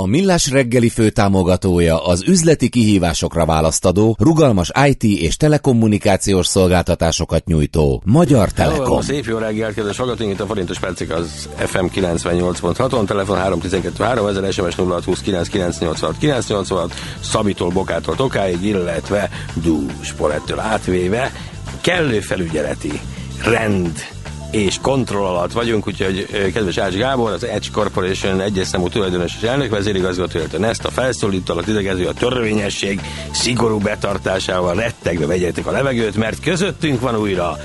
[0.00, 8.50] A Millás reggeli főtámogatója az üzleti kihívásokra választadó, rugalmas IT és telekommunikációs szolgáltatásokat nyújtó Magyar
[8.52, 8.84] Telekom.
[8.84, 14.04] Hello, szép jó reggelt, kedves hallgatóink, itt a Forintos Percik az FM 98.6-on, telefon 312
[14.04, 19.30] 3000, SMS 0620 986 986, Szabitól, Bokától, Tokáig, illetve
[19.62, 21.32] Dús Polettől átvéve
[21.80, 23.00] kellő felügyeleti
[23.44, 24.17] rend
[24.50, 29.48] és kontroll alatt vagyunk, úgyhogy kedves Ács Gábor, az Edge Corporation egyes számú tulajdonos és
[29.48, 33.00] elnök vezérigazgató, illetve ezt a felszólítalak idegező a törvényesség
[33.30, 37.56] szigorú betartásával rettegve vegyetek a levegőt, mert közöttünk van újra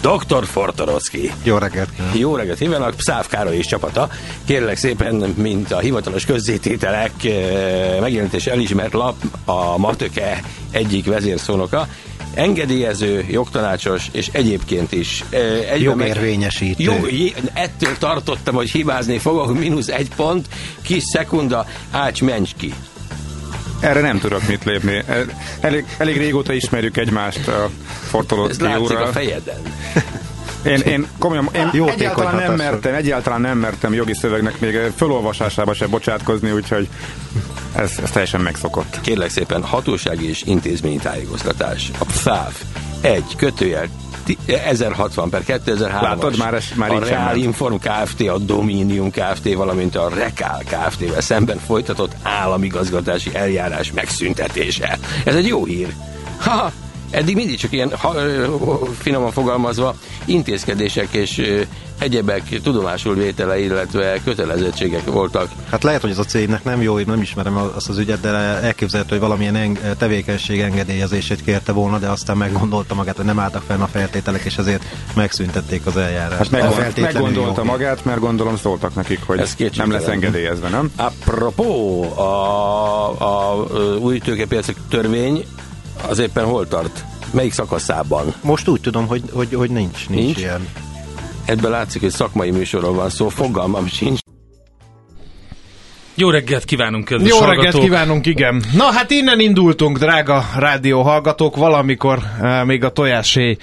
[0.00, 0.44] Dr.
[0.46, 1.32] Fortorocki.
[1.42, 2.18] Jó reggelt kívánok.
[2.18, 4.08] Jó reggelt kívánok, Száv Károly és csapata.
[4.44, 7.12] Kérlek szépen, mint a hivatalos közzétételek
[8.00, 11.88] megjelentés elismert lap, a Matöke egyik vezérszónoka,
[12.34, 15.24] engedélyező, jogtanácsos, és egyébként is.
[15.30, 16.82] Egyben Jogérvényesítő.
[16.82, 17.08] Jog,
[17.52, 20.46] ettől tartottam, hogy hibázni fogok, mínusz egy pont,
[20.82, 22.74] kis szekunda, Ács, menj ki.
[23.80, 25.04] Erre nem tudok mit lépni.
[25.60, 27.70] Elég, elég régóta ismerjük egymást a
[28.08, 29.02] Fortolócki Ez úrral.
[29.02, 29.60] a fejeden.
[30.64, 35.74] Én, én komolyan, én Jó egyáltalán nem mertem, egyáltalán nem mertem jogi szövegnek még fölolvasásába
[35.74, 36.88] se bocsátkozni, úgyhogy
[37.74, 39.00] ez, ez teljesen megszokott.
[39.00, 41.90] Kérlek szépen, hatósági és intézményi tájékoztatás.
[41.98, 42.52] A PFÁV
[43.00, 43.88] egy kötőjel
[44.46, 49.96] 1060 per 2003 Látod, már, ez, már a Real Inform Kft., a Dominium Kft., valamint
[49.96, 54.98] a Rekál Kft.-vel szemben folytatott államigazgatási eljárás megszüntetése.
[55.24, 55.94] Ez egy jó hír.
[56.38, 56.72] Ha,
[57.14, 58.14] eddig mindig csak ilyen ha,
[58.98, 59.94] finoman fogalmazva
[60.24, 61.64] intézkedések és
[61.98, 65.48] egyebek tudomásul vétele, illetve kötelezettségek voltak.
[65.70, 68.28] Hát lehet, hogy ez a cégnek nem jó, én nem ismerem azt az ügyet, de
[68.28, 73.62] elképzelhető, hogy valamilyen eng- tevékenység engedélyezését kérte volna, de aztán meggondolta magát, hogy nem álltak
[73.66, 76.50] fenn a feltételek, és ezért megszüntették az eljárást.
[76.50, 77.70] Hát meggond, meggondolta jó.
[77.70, 80.90] magát, mert gondolom szóltak nekik, hogy ez nem lesz engedélyezve, nem?
[80.96, 82.22] Apropó, a,
[83.20, 83.66] a, a
[83.98, 85.44] új tőkepiacok törvény
[86.08, 87.04] az éppen hol tart?
[87.30, 88.34] Melyik szakaszában?
[88.42, 90.68] Most úgy tudom, hogy, hogy, hogy nincs, nincs, nincs ilyen.
[91.44, 94.23] Ebből látszik, hogy szakmai műsorról van szó, fogalmam sincs.
[96.16, 97.64] Jó reggelt kívánunk, kedves Jó hallgatók.
[97.64, 98.62] reggelt kívánunk, igen.
[98.76, 103.56] Na hát innen indultunk, drága rádió hallgatók, valamikor e, még a tojásé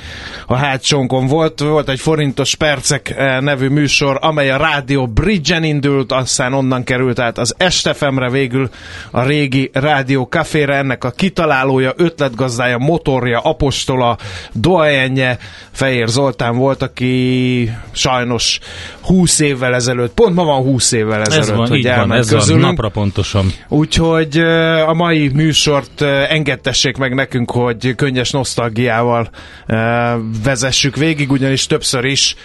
[0.47, 1.59] a hátsónkon volt.
[1.59, 7.19] Volt egy forintos percek e, nevű műsor, amely a rádió Bridge-en indult, aztán onnan került
[7.19, 8.69] át az Estefemre végül
[9.11, 14.17] a régi rádió kafére, ennek a kitalálója, ötletgazdája, motorja, apostola,
[14.53, 15.38] doajenje,
[15.72, 18.59] Fehér Zoltán volt, aki sajnos
[19.02, 22.66] 20 évvel ezelőtt, pont ma van 20 évvel ezelőtt, ez van, hogy ez közülünk.
[22.66, 23.52] Napra pontosan.
[23.67, 24.38] Úgyhogy
[24.88, 29.29] a mai műsort engedtessék meg nekünk, hogy könnyes nosztalgiával
[30.43, 32.35] vezessük végig, ugyanis többször is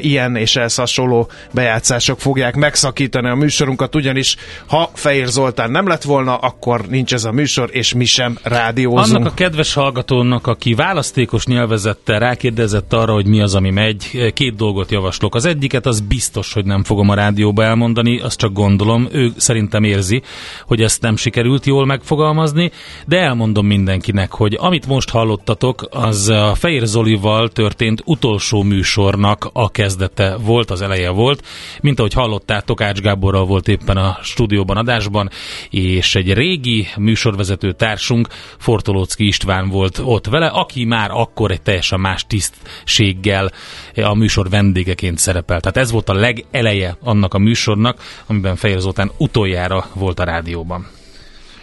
[0.00, 6.02] ilyen és ehhez hasonló bejátszások fogják megszakítani a műsorunkat, ugyanis ha Fehér Zoltán nem lett
[6.02, 9.16] volna, akkor nincs ez a műsor, és mi sem rádiózunk.
[9.16, 14.56] Annak a kedves hallgatónak, aki választékos nyelvezettel rákérdezett arra, hogy mi az, ami megy, két
[14.56, 15.34] dolgot javaslok.
[15.34, 19.84] Az egyiket az biztos, hogy nem fogom a rádióba elmondani, azt csak gondolom, ő szerintem
[19.84, 20.22] érzi,
[20.66, 22.70] hogy ezt nem sikerült jól megfogalmazni,
[23.06, 29.70] de elmondom mindenkinek, hogy amit most hallottatok, az a Fehér Zolival történt utolsó műsornak a
[29.70, 31.44] kezdete volt, az eleje volt,
[31.80, 35.30] mint ahogy hallottátok, Ács Gáborral volt éppen a stúdióban adásban,
[35.70, 38.28] és egy régi műsorvezető társunk,
[38.58, 43.52] Fortolócki István volt ott vele, aki már akkor egy teljesen más tisztséggel
[43.94, 45.62] a műsor vendégeként szerepelt.
[45.62, 50.86] Tehát ez volt a legeleje annak a műsornak, amiben Fehér Zoltán utoljára volt a rádióban.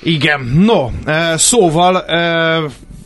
[0.02, 0.90] Igen, no,
[1.36, 2.06] szóval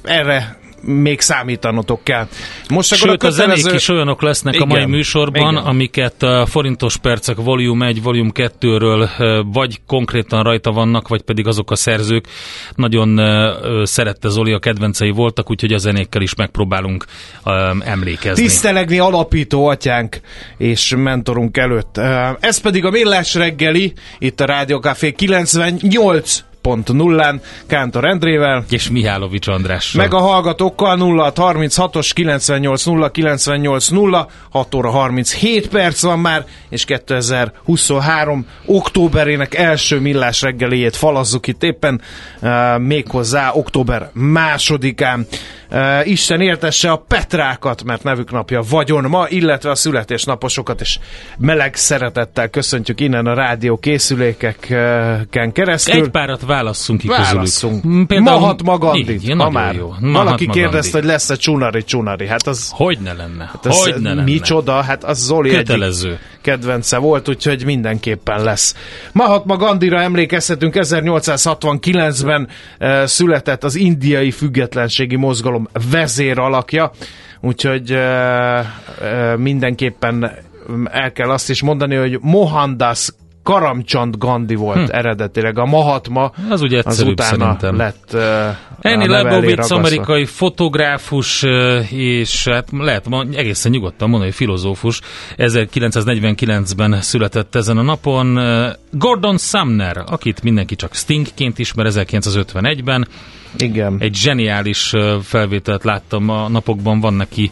[0.04, 2.28] erre még számítanotok kell.
[2.70, 3.62] Most Sőt, a, kötelező...
[3.62, 5.64] zenék is olyanok lesznek igen, a mai műsorban, igen.
[5.64, 9.10] amiket a forintos percek volume 1, volume 2-ről
[9.54, 12.28] vagy konkrétan rajta vannak, vagy pedig azok a szerzők
[12.76, 13.22] nagyon
[13.86, 17.06] szerette Zoli, a kedvencei voltak, úgyhogy a zenékkel is megpróbálunk
[17.80, 18.44] emlékezni.
[18.44, 20.20] Tisztelegni alapító atyánk
[20.58, 21.98] és mentorunk előtt.
[22.40, 27.36] Ez pedig a Millás reggeli, itt a Rádió Café 98 0
[27.68, 28.64] Kántor Endrével.
[28.70, 30.02] És Mihálovics Andrással.
[30.02, 36.46] Meg a hallgatókkal 0 36-os 98 0 98 0 6 óra 37 perc van már,
[36.70, 42.02] és 2023 októberének első millás reggeléjét falazzuk itt éppen,
[42.42, 45.28] uh, méghozzá október másodikán.
[45.72, 51.00] Uh, Isten értesse a Petrákat, mert nevük napja vagyon ma, illetve a születésnaposokat, és
[51.38, 56.04] meleg szeretettel köszöntjük innen a rádió készülékeken keresztül.
[56.04, 57.82] Egy párat válasszunk ki Válasszunk.
[57.82, 58.08] közülük.
[58.08, 59.76] Például, Mahatma Gandhi, ha már.
[59.76, 59.88] Jó.
[59.88, 62.28] Mahatma Valaki kérdezte, hogy lesz-e csunari csunari.
[62.28, 62.70] Hát az...
[62.74, 63.50] Hogy ne lenne?
[63.54, 64.24] Hát az hogy ne lenne?
[64.24, 64.82] Micsoda?
[64.82, 66.08] Hát az Zoli Kötelező.
[66.08, 68.76] egyik kedvence volt, úgyhogy mindenképpen lesz.
[69.12, 72.48] Mahatma Gandhira emlékezhetünk, 1869-ben
[72.80, 76.92] uh, született az indiai függetlenségi mozgalom vezér alakja,
[77.42, 77.98] úgyhogy uh,
[79.02, 80.32] uh, mindenképpen
[80.92, 83.10] el kell azt is mondani, hogy Mohandas
[83.44, 84.96] Karamchand Gandhi volt hm.
[84.96, 85.58] eredetileg.
[85.58, 87.76] A Mahatma az, ugye az utána szerintem.
[87.76, 95.02] lett uh, Annie Leibovitz, amerikai fotográfus, uh, és hát lehet ma egészen nyugodtan mondani, filozófus.
[95.38, 98.38] 1949-ben született ezen a napon.
[98.38, 103.08] Uh, Gordon Sumner, akit mindenki csak Stingként ismer 1951-ben.
[103.58, 103.96] Igen.
[104.00, 104.94] Egy zseniális
[105.24, 107.52] felvételt láttam a napokban, van neki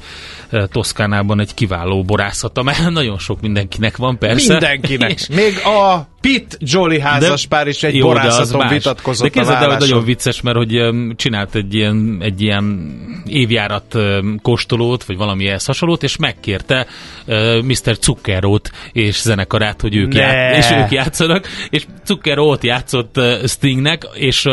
[0.71, 4.51] Toszkánában egy kiváló borászata, mert nagyon sok mindenkinek van persze.
[4.51, 5.27] Mindenkinek.
[5.35, 10.03] Még a Pitt Jolly házaspár is egy jó, borászaton vitatkozott De képzeld el, hogy nagyon
[10.03, 10.79] vicces, mert hogy
[11.15, 12.91] csinált egy ilyen, egy ilyen
[13.25, 13.97] évjárat
[14.41, 16.87] kóstolót, vagy valami ehhez hasonlót, és megkérte
[17.25, 17.97] uh, Mr.
[18.01, 24.45] Zuckerót és zenekarát, hogy ők, ját, és ők játszanak, és Zuckeró játszott uh, Stingnek, és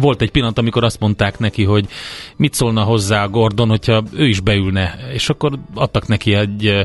[0.00, 1.84] volt egy pillanat, amikor azt mondták neki, hogy
[2.36, 6.80] mit szólna hozzá Gordon, hogyha ő is beülne, és akkor adtak neki egy uh,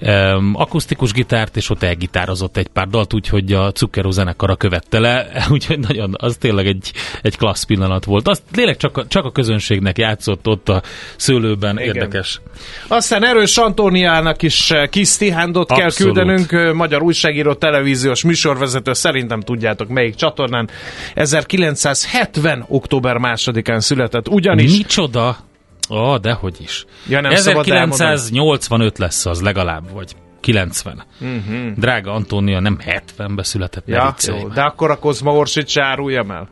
[0.00, 5.26] um, akusztikus gitárt, és ott elgitározott egy pár dalt, úgyhogy a Zucchero zenekara követte le,
[5.50, 8.28] úgyhogy nagyon, az tényleg egy, egy klassz pillanat volt.
[8.28, 10.82] Az tényleg csak a, csak a közönségnek játszott ott a
[11.16, 11.94] szőlőben, Igen.
[11.94, 12.40] érdekes.
[12.88, 19.40] Aztán Erős Antóniának is eh, kis tihándot kell küldenünk, eh, magyar újságíró, televíziós műsorvezető, szerintem
[19.40, 20.68] tudjátok melyik csatornán.
[21.14, 22.64] 1970.
[22.68, 24.76] október másodikán született, ugyanis...
[24.76, 25.45] Micsoda?
[25.90, 26.84] Ó, oh, dehogy is.
[27.08, 31.04] Ja, nem 1985 lesz az legalább, vagy 90.
[31.20, 31.72] Uh-huh.
[31.76, 33.86] Drága Antónia nem 70-be született.
[33.86, 36.48] Ja, jó, de akkor a Kozma Orsit se áruljam el?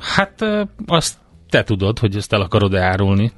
[0.00, 0.44] Hát
[0.86, 1.14] azt
[1.50, 3.32] te tudod, hogy ezt el akarod árulni.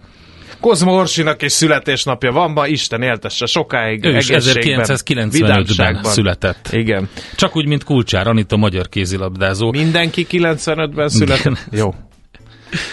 [0.60, 6.68] Kozma Orsinak is születésnapja van ma, Isten éltesse sokáig Ő is 1995-ben született.
[6.72, 7.08] Igen.
[7.36, 9.70] Csak úgy, mint Kulcsár Anita, magyar kézilabdázó.
[9.70, 11.40] Mindenki 95-ben született?
[11.40, 11.58] Igen.
[11.70, 11.94] Jó.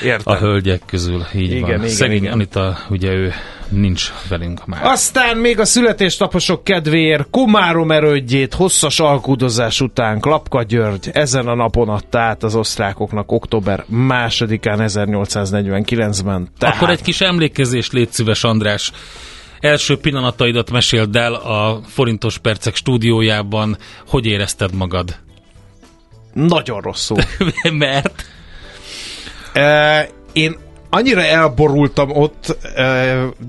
[0.04, 0.34] Értem.
[0.34, 1.70] a hölgyek közül, így igen, van.
[1.70, 2.34] Igen, Szegény igen.
[2.34, 3.34] Anita, ugye ő
[3.70, 4.86] nincs velünk már.
[4.86, 11.90] Aztán még a születésnaposok kedvéért Komárom erődjét hosszas alkudozás után Klapka György ezen a napon
[11.90, 16.50] adta át az osztrákoknak október másodikán 1849-ben.
[16.58, 16.76] Tehát...
[16.76, 18.92] Akkor egy kis emlékezés légy szíves, András
[19.60, 23.78] első pillanataidat meséld el a Forintos Percek stúdiójában.
[24.08, 25.16] Hogy érezted magad?
[26.34, 27.18] Nagyon rosszul.
[27.72, 28.26] Mert?
[30.34, 30.58] Én
[30.94, 32.58] annyira elborultam ott,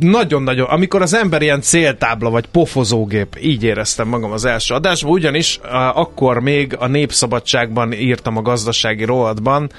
[0.00, 5.60] nagyon-nagyon, amikor az ember ilyen céltábla vagy pofozógép, így éreztem magam az első adásban, ugyanis
[5.94, 9.70] akkor még a Népszabadságban írtam a gazdasági rovatban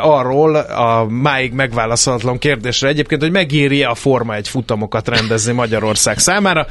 [0.00, 6.66] arról a máig megválaszolatlan kérdésre egyébként, hogy megéri-e a Forma egy futamokat rendezni Magyarország számára,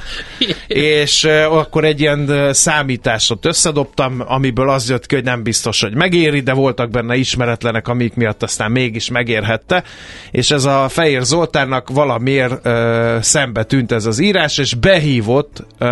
[0.68, 6.40] és akkor egy ilyen számításot összedobtam, amiből az jött ki, hogy nem biztos, hogy megéri,
[6.40, 9.84] de voltak benne ismeretlenek, amik miatt aztán mégis megérhette,
[10.32, 15.86] és ez a Fehér Zoltánnak valamiért ö, szembe tűnt ez az írás, és behívott ö,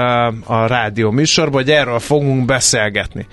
[0.45, 3.27] a rádió műsorba, hogy erről fogunk beszélgetni.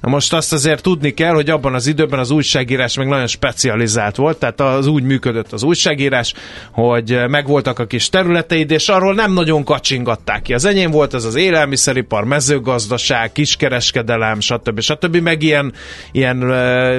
[0.00, 4.16] Na most azt azért tudni kell, hogy abban az időben az újságírás meg nagyon specializált
[4.16, 6.34] volt, tehát az úgy működött az újságírás,
[6.70, 10.54] hogy megvoltak a kis területeid, és arról nem nagyon kacsingatták ki.
[10.54, 14.80] Az enyém volt az az élelmiszeripar, mezőgazdaság, kiskereskedelem, stb.
[14.80, 15.16] stb.
[15.16, 15.72] meg ilyen,
[16.12, 16.36] ilyen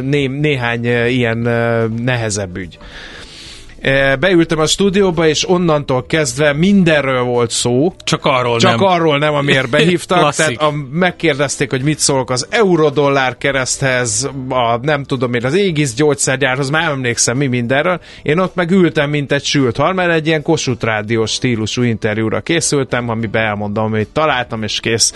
[0.03, 1.37] né, néhány ilyen
[2.03, 2.77] nehezebb ügy.
[3.81, 7.93] E, beültem a stúdióba, és onnantól kezdve mindenről volt szó.
[8.03, 8.89] Csak arról Csak nem.
[8.89, 10.35] arról nem, amiért behívtak.
[10.35, 15.93] tehát a, megkérdezték, hogy mit szólok az eurodollár kereszthez, a nem tudom én, az égisz
[15.93, 17.99] gyógyszergyárhoz, már emlékszem mi mindenről.
[18.21, 22.41] Én ott meg ültem, mint egy sült hal, mert egy ilyen Kossuth rádiós stílusú interjúra
[22.41, 25.13] készültem, amiben elmondom, hogy találtam, és kész.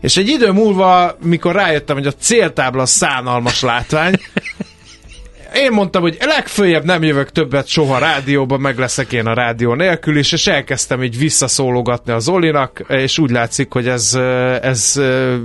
[0.00, 4.14] És egy idő múlva, mikor rájöttem, hogy a céltábla szánalmas látvány,
[5.54, 10.16] én mondtam, hogy legfőjebb nem jövök többet soha rádióba, meg leszek én a rádió nélkül
[10.16, 14.14] is, és elkezdtem így visszaszólogatni az Zolinak, és úgy látszik, hogy ez,
[14.62, 15.00] ez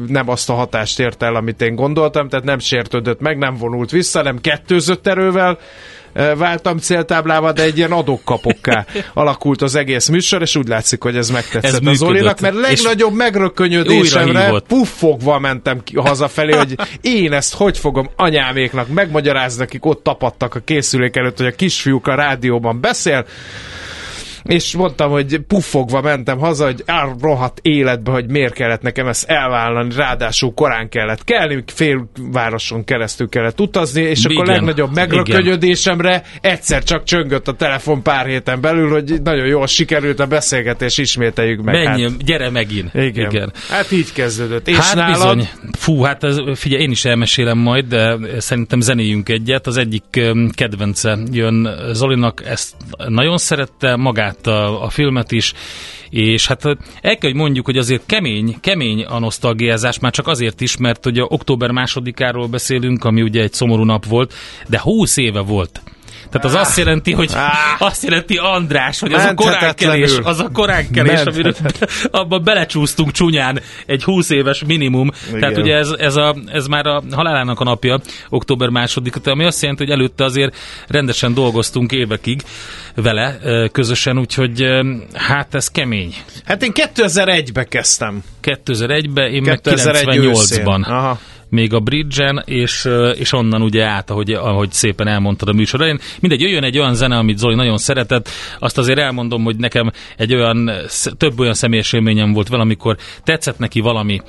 [0.08, 3.92] nem azt a hatást ért el, amit én gondoltam, tehát nem sértődött meg, nem vonult
[3.92, 5.58] vissza, nem kettőzött erővel,
[6.38, 11.30] váltam céltáblával, de egy ilyen adok-kapokká alakult az egész műsor, és úgy látszik, hogy ez
[11.30, 17.78] megtetszett ez az Olinak, mert legnagyobb megrökönyödésemre puffogva mentem ki hazafelé, hogy én ezt hogy
[17.78, 23.26] fogom anyáméknak megmagyarázni, akik ott tapadtak a készülék előtt, hogy a kisfiúk a rádióban beszél,
[24.50, 26.84] és mondtam, hogy puffogva mentem haza, hogy
[27.22, 33.30] rohadt életbe, hogy miért kellett nekem ezt elvállalni, ráadásul korán kellett kelni, fél városon keresztül
[33.30, 34.32] kellett utazni, és Igen.
[34.32, 40.20] akkor legnagyobb megrökönyödésemre egyszer csak csöngött a telefon pár héten belül, hogy nagyon jól sikerült
[40.20, 41.86] a beszélgetés, ismételjük meg.
[41.86, 42.94] Menj, hát, gyere megint.
[42.94, 43.30] Igen.
[43.30, 43.54] Igen.
[43.70, 44.68] Hát így kezdődött.
[44.68, 45.14] És hát nálad?
[45.14, 45.50] bizony.
[45.78, 49.68] Fú, hát ez, figyelj, én is elmesélem majd, de szerintem zenéjünk egyet.
[49.68, 50.04] Az egyik
[50.52, 52.76] kedvence jön Zolinak, ezt
[53.08, 55.54] nagyon szerette, magát a, a filmet is,
[56.10, 60.62] és hát el kell, hogy mondjuk, hogy azért kemény, kemény a nosztalgiázás, már csak azért
[60.62, 64.34] is, mert ugye október másodikáról beszélünk, ami ugye egy szomorú nap volt,
[64.68, 65.82] de húsz éve volt
[66.30, 67.32] tehát az azt jelenti, hogy
[67.80, 71.54] azt jelenti András, hogy az a koránkelés, az a koránkelés, amiről
[72.12, 75.12] abban belecsúsztunk csúnyán egy 20 éves minimum.
[75.28, 75.40] Igen.
[75.40, 79.62] Tehát ugye ez, ez, a, ez már a halálának a napja, október második, ami azt
[79.62, 80.56] jelenti, hogy előtte azért
[80.88, 82.42] rendesen dolgoztunk évekig
[82.96, 83.38] vele
[83.72, 84.66] közösen, úgyhogy
[85.14, 86.16] hát ez kemény.
[86.46, 88.24] Hát én 2001-be kezdtem.
[88.44, 90.86] 2001-be, én 2001 meg 98-ban.
[90.88, 95.80] Aha még a bridge és, és onnan ugye át, ahogy, ahogy szépen elmondtad a műsor
[95.80, 96.00] elején.
[96.20, 98.30] Mindegy, jöjjön egy olyan zene, amit Zoli nagyon szeretett,
[98.60, 100.72] azt azért elmondom, hogy nekem egy olyan,
[101.18, 104.22] több olyan személyes élményem volt vele, amikor tetszett neki valami,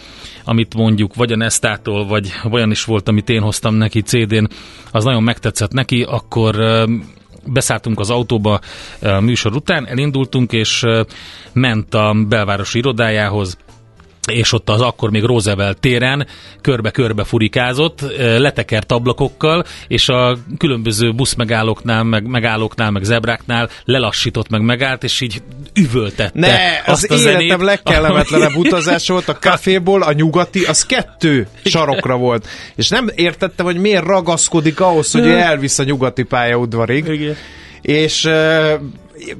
[0.44, 4.44] amit mondjuk vagy a Nestától, vagy olyan is volt, amit én hoztam neki CD-n,
[4.90, 6.56] az nagyon megtetszett neki, akkor
[7.46, 8.60] beszálltunk az autóba
[9.20, 10.84] műsor után, elindultunk, és
[11.52, 13.58] ment a belvárosi irodájához,
[14.32, 16.26] és ott az akkor még Roosevelt téren
[16.60, 25.04] körbe-körbe furikázott, letekert ablakokkal, és a különböző buszmegállóknál, meg megállóknál, meg zebráknál lelassított, meg megállt,
[25.04, 25.42] és így
[25.74, 26.30] üvöltette.
[26.38, 31.48] Ne, azt az a életem zenét, legkellemetlenebb utazás volt, a kaféból a nyugati, az kettő
[31.64, 32.46] sarokra volt.
[32.76, 37.06] És nem értettem, hogy miért ragaszkodik ahhoz, hogy elvisz a nyugati pályaudvarig.
[37.06, 37.36] Igen.
[37.82, 38.28] És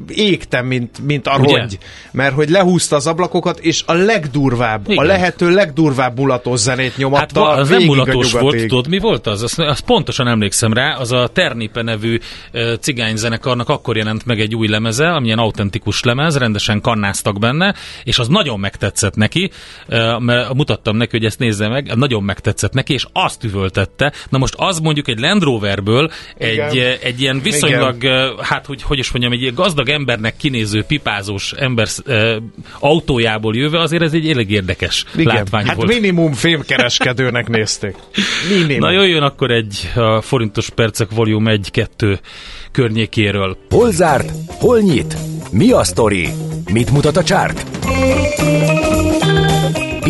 [0.08, 1.56] égtem, mint, mint a Ugye?
[1.56, 1.78] rongy.
[2.12, 5.04] Mert hogy lehúzta az ablakokat, és a legdurvább, Igen.
[5.04, 9.42] a lehető legdurvább mulatos zenét nyomatta hát, az nem mulatos volt, tudod, mi volt az?
[9.42, 12.18] Azt, azt pontosan emlékszem rá, az a Ternipe nevű
[12.52, 18.18] uh, cigányzenekarnak akkor jelent meg egy új lemeze, amilyen autentikus lemez, rendesen kannáztak benne, és
[18.18, 19.50] az nagyon megtetszett neki,
[19.88, 24.12] uh, mert mutattam neki, hogy ezt nézze meg, nagyon megtetszett neki, és azt üvöltette.
[24.28, 28.32] Na most az mondjuk egy Land Roverből egy, egy ilyen viszonylag, Igen.
[28.40, 31.89] hát hogy, hogy is mondjam, egy ilyen gazdag embernek kinéző pipázós ember
[32.79, 35.35] autójából jöve, azért ez egy elég érdekes Igen.
[35.35, 35.89] látvány hát volt.
[35.89, 37.97] minimum fémkereskedőnek nézték.
[38.49, 38.79] Minimum.
[38.79, 42.19] Na jöjjön akkor egy a forintos percek volume 1-2
[42.73, 43.57] környékéről.
[43.71, 44.33] Hol zárt?
[44.47, 45.17] Hol nyit?
[45.53, 46.29] Mi a sztori?
[46.73, 47.65] Mit mutat a csárt?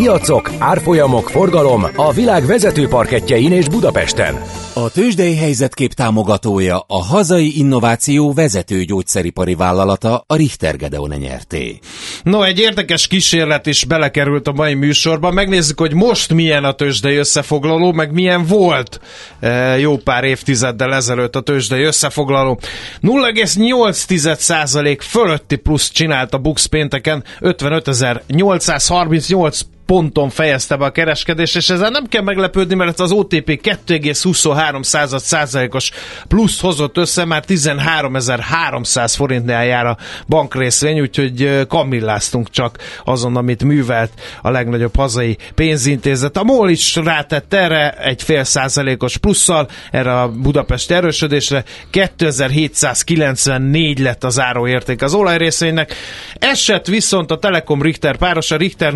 [0.00, 4.42] Piacok, árfolyamok, forgalom a világ vezető parketjein és Budapesten.
[4.74, 11.78] A tőzsdei helyzetkép támogatója a hazai innováció vezető gyógyszeripari vállalata a Richter Gedeon nyerté.
[12.22, 15.30] No, egy érdekes kísérlet is belekerült a mai műsorba.
[15.30, 19.00] Megnézzük, hogy most milyen a tőzsdei összefoglaló, meg milyen volt
[19.40, 22.58] e, jó pár évtizeddel ezelőtt a tőzsdei összefoglaló.
[23.02, 31.90] 0,8% fölötti plusz csinált a Bux pénteken, 55.838 ponton fejezte be a kereskedést, és ezzel
[31.90, 34.82] nem kell meglepődni, mert az OTP 2,23 13
[35.18, 35.90] százalékos
[36.28, 39.96] plusz hozott össze, már 13.300 forintnál jár a
[40.28, 46.36] bankrészvény, úgyhogy kamilláztunk csak azon, amit művelt a legnagyobb hazai pénzintézet.
[46.36, 54.24] A MOL is rátett erre egy fél százalékos plusszal, erre a Budapest erősödésre 2794 lett
[54.24, 55.94] az áróérték az olajrészvénynek.
[56.34, 58.92] Esett viszont a Telekom Richter páros, a Richter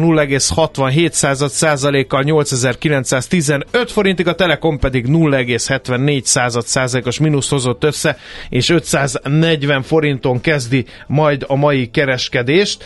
[0.90, 10.40] 0,67 százalékkal 8915 forintig, a Telekom pedig 0,74 százalékos mínusz hozott össze, és 540 forinton
[10.40, 12.84] kezdi majd a mai kereskedést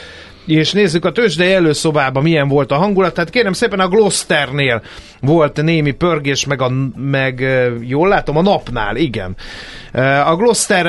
[0.49, 3.15] és nézzük a tőzsdei előszobában milyen volt a hangulat.
[3.15, 4.83] Tehát kérem szépen a Gloucesternél
[5.21, 7.47] volt némi pörgés, meg, a, meg
[7.81, 9.37] jól látom, a napnál, igen.
[10.25, 10.87] A Gloucester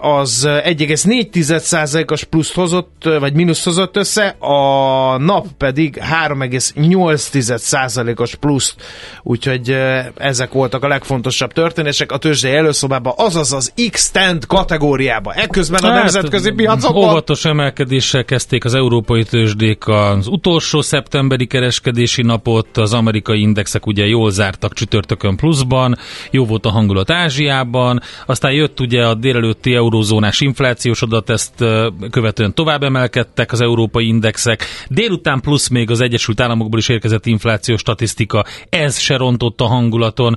[0.00, 8.74] az 1,4%-os pluszt hozott, vagy mínusz hozott össze, a nap pedig 3,8%-os pluszt,
[9.22, 9.76] úgyhogy
[10.16, 15.34] ezek voltak a legfontosabb történések a tőzsdei előszobában, azaz az X-Tent kategóriában.
[15.34, 17.08] Ekközben a hát, nemzetközi piacokon...
[17.08, 24.06] Óvatos emelkedéssel kezdték az európai tőzsdék az utolsó szeptemberi kereskedési napot, az amerikai indexek ugye
[24.06, 25.96] jól zártak csütörtökön pluszban,
[26.30, 31.64] jó volt a hangulat Ázsiában, aztán jött ugye a délelőtti eurózónás inflációs adat, ezt
[32.10, 34.64] követően tovább emelkedtek az európai indexek.
[34.88, 40.36] Délután plusz még az Egyesült Államokból is érkezett inflációs statisztika, ez se rontott a hangulaton.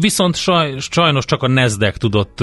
[0.00, 0.36] Viszont
[0.78, 2.38] sajnos csak a Nasdaq tudott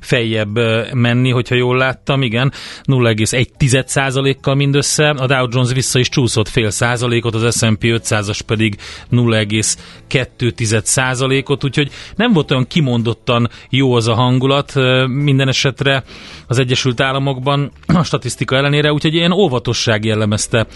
[0.00, 0.58] feljebb
[0.92, 2.52] menni, hogyha jól láttam, igen,
[2.84, 8.76] 0,1%-kal mindössze, a Dow Jones vissza is csúszott fél százalékot, az S&P 500-as pedig
[9.10, 14.74] 0,2 százalékot, úgyhogy nem volt olyan kimondottan jó az a hangulat
[15.06, 16.04] minden esetre
[16.46, 20.66] az Egyesült Államokban a statisztika ellenére, úgyhogy ilyen óvatosság jellemezte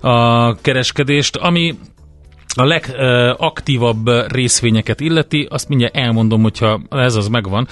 [0.00, 1.74] a kereskedést, ami
[2.54, 7.68] a legaktívabb részvényeket illeti, azt mindjárt elmondom, hogyha ez az megvan.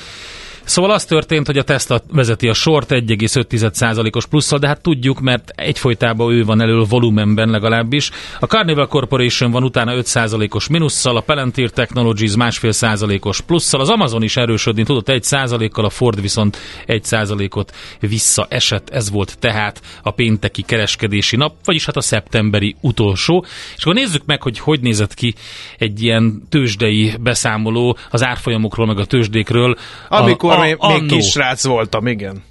[0.64, 5.52] Szóval az történt, hogy a Tesla vezeti a sort 1,5%-os plusszal, de hát tudjuk, mert
[5.54, 8.10] egyfolytában ő van elő volumenben legalábbis.
[8.40, 14.22] A Carnival Corporation van utána 5%-os minusszal, a Palantir Technologies másfél százalékos plusszal, az Amazon
[14.22, 18.90] is erősödni tudott 1%-kal, a Ford viszont 1%-ot visszaesett.
[18.90, 23.44] Ez volt tehát a pénteki kereskedési nap, vagyis hát a szeptemberi utolsó.
[23.76, 25.34] És akkor nézzük meg, hogy hogy nézett ki
[25.78, 29.76] egy ilyen tőzsdei beszámoló az árfolyamokról, meg a tőzsdékről.
[30.08, 32.42] Amikor amikor a, még, még kisrác voltam, igen.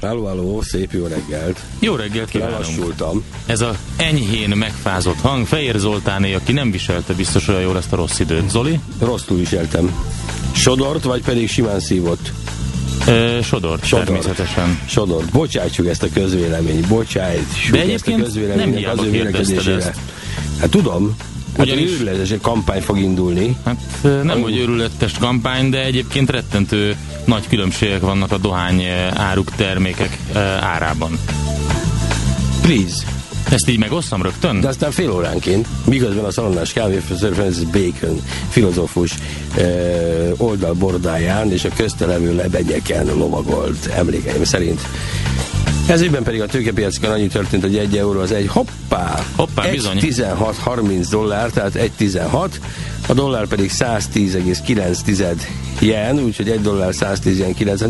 [0.00, 1.60] Háló, háló, szép jó reggelt.
[1.78, 2.32] Jó reggelt.
[2.32, 3.24] Lelassultam.
[3.46, 7.96] Ez a enyhén megfázott hang, Fejér Zoltáné, aki nem viselte biztos olyan jól ezt a
[7.96, 8.50] rossz időt.
[8.50, 8.80] Zoli?
[8.98, 9.94] Rosszul viseltem.
[10.52, 12.32] Sodort, vagy pedig simán szívott?
[13.06, 14.80] E, sodort, Sodort, természetesen.
[14.88, 15.30] Sodort.
[15.30, 19.94] Bocsájtsuk ezt a közvélemény, bocsájtsuk De ezt a közvéleménynek az ő vélekedésére.
[20.60, 21.16] Hát tudom,
[21.56, 21.90] Hát Ugyanis...
[21.90, 23.56] őrületes egy kampány fog indulni.
[23.64, 23.76] Hát
[24.22, 30.18] nem, hogy őrületes kampány, de egyébként rettentő nagy különbségek vannak a dohány áruk termékek
[30.60, 31.18] árában.
[32.62, 33.23] Please.
[33.50, 34.60] Ezt így megosztam rögtön?
[34.60, 39.14] De aztán fél óránként, miközben a szalonnás kávéfőző Francis Bacon filozófus
[39.56, 44.80] eh, oldalbordáján és a köztelevő lebenyeken lovagolt emlékeim szerint
[45.86, 49.98] ez évben pedig a tőkepiacokon annyi történt, hogy egy euró az egy hoppá, hoppá bizony.
[50.00, 52.48] 16-30 dollár, tehát 1,16,
[53.08, 55.40] a dollár pedig 110,9
[55.80, 57.82] jen, úgyhogy egy dollár 110 jen 9,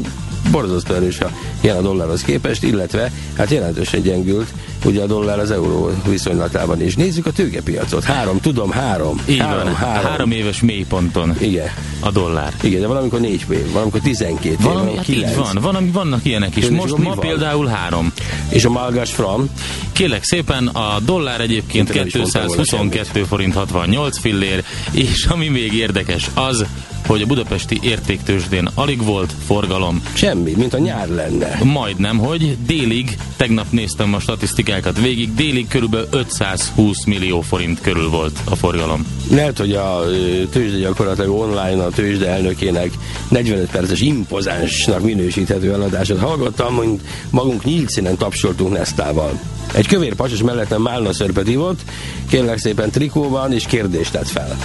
[0.50, 1.30] borzasztó erős a
[1.68, 4.52] a dollárhoz képest, illetve hát jelentősen gyengült
[4.84, 6.94] ugye a dollár az euró viszonylatában is.
[6.94, 8.04] Nézzük a tőkepiacot.
[8.04, 9.20] Három, tudom, három.
[9.26, 10.10] Így három, van, három.
[10.10, 11.34] három éves mélyponton.
[11.38, 11.70] Igen.
[12.00, 12.52] A dollár.
[12.62, 16.56] Igen, de valamikor négy év, valamikor tizenkét valami, év, hát így van, van, vannak ilyenek
[16.56, 16.68] is.
[16.68, 17.18] Most ma van?
[17.18, 18.12] például három.
[18.48, 19.48] És a malgas fram?
[19.92, 26.64] Kérlek szépen, a dollár egyébként 222 forint 68 fillér, és ami még érdekes, az,
[27.06, 30.02] hogy a budapesti értéktősdén alig volt forgalom.
[30.12, 31.58] Semmi, mint a nyár lenne.
[31.62, 38.40] Majdnem, hogy délig, tegnap néztem a statisztikákat végig, délig körülbelül 520 millió forint körül volt
[38.44, 39.06] a forgalom.
[39.30, 40.04] Lehet, hogy a
[40.50, 42.90] tőzsde gyakorlatilag online a tőzsde elnökének
[43.28, 49.40] 45 perces impozánsnak minősíthető eladását hallgattam, hogy magunk nyílt színen tapsoltunk Nesztával.
[49.72, 51.80] Egy kövér pasos mellettem málna szörpet ivott,
[52.28, 54.58] kérlek szépen trikóban, és kérdést tett fel.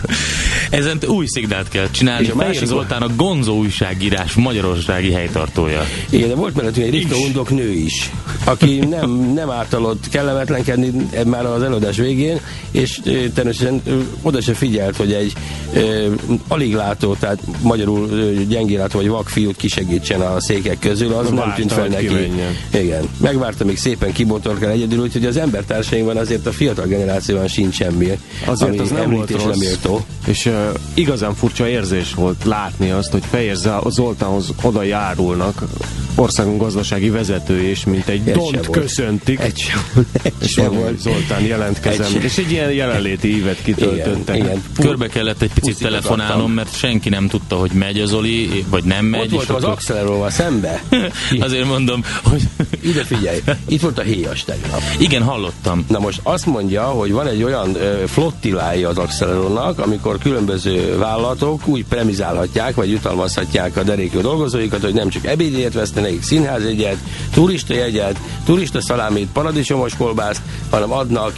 [0.70, 1.26] Ezen új
[1.60, 2.24] szignát kell csinálni.
[2.24, 5.82] És a másik Zoltán a Gonzo újságírás magyarországi helytartója.
[6.10, 8.10] Igen, de volt mellettünk egy Rikta Undok nő is,
[8.44, 10.92] aki nem, nem általott kellemetlenkedni
[11.26, 13.00] már az előadás végén, és
[13.34, 13.82] természetesen
[14.22, 15.32] oda se figyelt, hogy egy
[15.74, 15.80] e,
[16.48, 18.08] alig látó, tehát magyarul
[18.48, 22.06] gyengélátó vagy vakfiút kisegítsen a székek közül, az Várta, nem tűnt fel neki.
[22.06, 22.56] Kimenjen.
[22.74, 23.08] Igen.
[23.16, 28.70] Megvárta, még szépen kibotorkál egyedül, úgyhogy az embertársaimban azért a fiatal generációban sincs semmi, azért
[28.70, 29.58] ami az nem volt rossz.
[29.58, 30.04] méltó.
[30.26, 30.54] És uh,
[30.94, 35.62] igazán furcsa érzés volt látni azt, hogy Fejér Zoltánhoz oda járulnak
[36.14, 39.40] országunk gazdasági vezetői, és mint egy, egy dont köszöntik.
[39.40, 41.00] Egy sem, egy és sem volt.
[41.00, 42.06] Zoltán jelentkezem.
[42.14, 44.36] Egy és egy ilyen jelenléti ívet kitöltöttek.
[44.36, 44.62] Igen, igen.
[44.78, 49.04] Körbe kellett egy picit telefonálnom, mert senki nem tudta, hogy megy az Oli, vagy nem
[49.04, 49.20] megy.
[49.20, 49.68] Ott volt az akkor...
[49.68, 50.82] Axeleróval szembe.
[51.40, 52.48] Azért mondom, hogy...
[52.80, 54.82] Ide figyelj, itt volt a héjas tegnap.
[54.98, 55.84] Igen, hallottam.
[55.88, 60.98] Na most azt mondja, hogy van egy olyan flottilája az Accelerónak, amikor különböző
[61.40, 66.96] vállalatok úgy premizálhatják, vagy jutalmazhatják a derékő dolgozóikat, hogy nem csak ebédjegyet vesztenek, színházjegyet,
[67.34, 71.32] turista jegyet, turista szalámit, paradicsomos kolbászt, hanem adnak,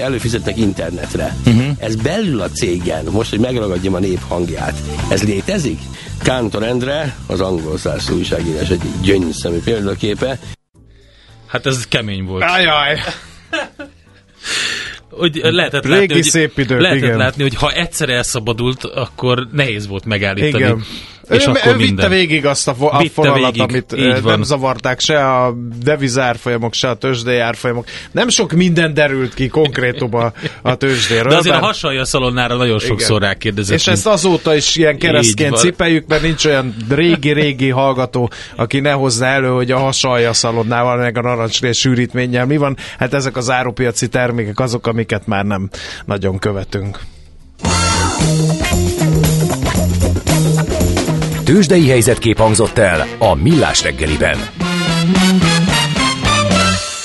[0.00, 1.36] előfizetnek internetre.
[1.46, 1.66] Uh-huh.
[1.78, 4.74] Ez belül a cégen, most, hogy megragadjam a nép hangját,
[5.08, 5.80] ez létezik?
[6.22, 10.38] Kántor Endre, az angol száz újságírás egy gyöngyszemű példaképe.
[11.46, 12.42] Hát ez kemény volt.
[12.42, 12.98] Ajaj!
[15.10, 17.16] Hogy lehetett Régi látni, szép hogy, idők, lehetett igen.
[17.16, 20.64] látni, hogy ha egyszer elszabadult, akkor nehéz volt megállítani.
[20.64, 20.82] Igen.
[21.30, 21.96] És ő, akkor ő minden.
[21.96, 24.32] vitte végig azt a, a fonalat, végig, amit ö, van.
[24.32, 27.86] nem zavarták se a devizárfolyamok, se a tőzsdei árfolyamok.
[28.10, 31.30] Nem sok minden derült ki konkrétum a, a tőzsdéről.
[31.30, 33.28] De azért bár- a hasalja szalonnára nagyon sokszor Igen.
[33.28, 33.76] rákérdezett.
[33.78, 39.26] És ezt azóta is ilyen keresztként cipeljük, mert nincs olyan régi-régi hallgató, aki ne hozza
[39.26, 42.76] elő, hogy a hasalja szalonnával, meg a narancslés sűrítménnyel mi van.
[42.98, 45.68] Hát ezek az árupiaci termékek azok, amiket már nem
[46.04, 46.98] nagyon követünk.
[51.50, 54.38] Tőzsdei helyzetkép hangzott el a Millás reggeliben.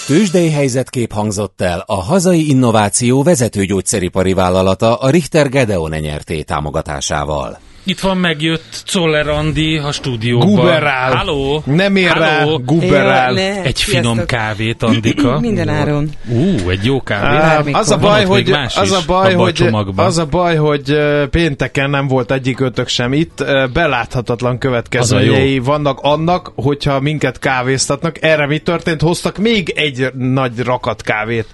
[0.06, 7.60] Tőzsdei helyzetkép hangzott el a hazai innováció vezető gyógyszeripari vállalata a Richter Gedeon nyerté támogatásával.
[7.88, 10.46] Itt van, megjött Czoller Andi a stúdióba.
[10.46, 11.16] Guberál.
[11.16, 11.64] Halló?
[11.66, 12.60] Nem ér rá, Halló?
[12.66, 13.34] guberál.
[13.34, 13.62] Ja, ne.
[13.62, 13.96] Egy Sziasztok.
[14.12, 15.40] finom kávét, Andika.
[15.40, 16.10] Minden áron.
[16.28, 17.72] Ú, egy jó kávé.
[17.72, 20.06] Az a baj, hogy, más az a baj, hogy, csomagban.
[20.06, 20.98] az a baj, hogy
[21.30, 23.44] pénteken nem volt egyik ötök sem itt.
[23.74, 28.24] Beláthatatlan következményei vannak annak, hogyha minket kávéztatnak.
[28.24, 29.02] Erre mi történt?
[29.02, 31.48] Hoztak még egy nagy rakat kávét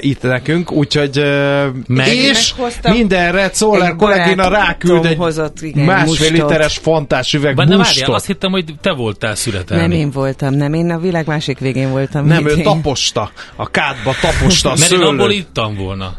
[0.00, 1.16] itt nekünk, úgyhogy
[1.86, 2.92] Meg- és Meghoztam.
[2.92, 5.16] mindenre Czoller kollégina ráküld egy
[5.48, 6.30] hozott, igen, másfél mustot.
[6.30, 8.14] literes fontás üveg Vagy nem várjál, mustot.
[8.14, 9.82] azt hittem, hogy te voltál születelni.
[9.82, 10.72] Nem én voltam, nem.
[10.74, 12.26] Én a világ másik végén voltam.
[12.26, 12.62] Nem, ő én.
[12.62, 13.30] taposta.
[13.56, 16.14] A kádba taposta a Mert én abból ittam volna.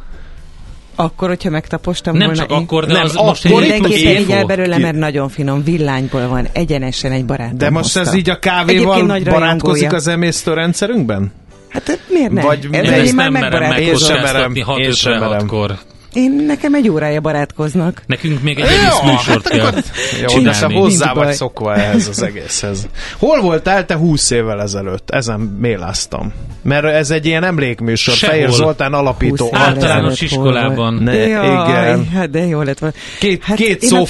[0.96, 2.42] Akkor, hogyha megtapostam Nem volna.
[2.42, 5.30] csak én- akkor, de Nem, az akkor most Mindenképpen így el belőle, ki- mert nagyon
[5.30, 8.00] finom, villányból van, egyenesen egy barátom De most hozta.
[8.00, 11.32] ez így a kávéval nagy barátkozik az emésztőrendszerünkben?
[11.70, 12.46] Hát miért nem?
[12.46, 15.39] Vagy Ez Én Én ezt már nem merem megkockáztatni merem, én sem merem.
[15.48, 15.78] 6-56-kor.
[16.13, 18.02] Én nekem egy órája barátkoznak.
[18.06, 20.60] Nekünk még egy egész műsort kell Jó, de csinálni.
[20.74, 21.34] te hozzá Nincs vagy baj.
[21.34, 22.88] szokva ehhez az egészhez.
[23.19, 25.10] Hol voltál te 20 évvel ezelőtt?
[25.10, 26.34] Ezen méláztam.
[26.62, 28.13] Mert ez egy ilyen emlékműsor.
[28.13, 28.36] Sehol.
[28.36, 29.45] Fehér Zoltán alapító.
[29.45, 30.93] 20 évvel Általános iskolában.
[30.93, 32.08] Ne, Jaj, igen.
[32.10, 32.95] hát de jó lett volna.
[33.19, 34.06] Két, Hát két én a-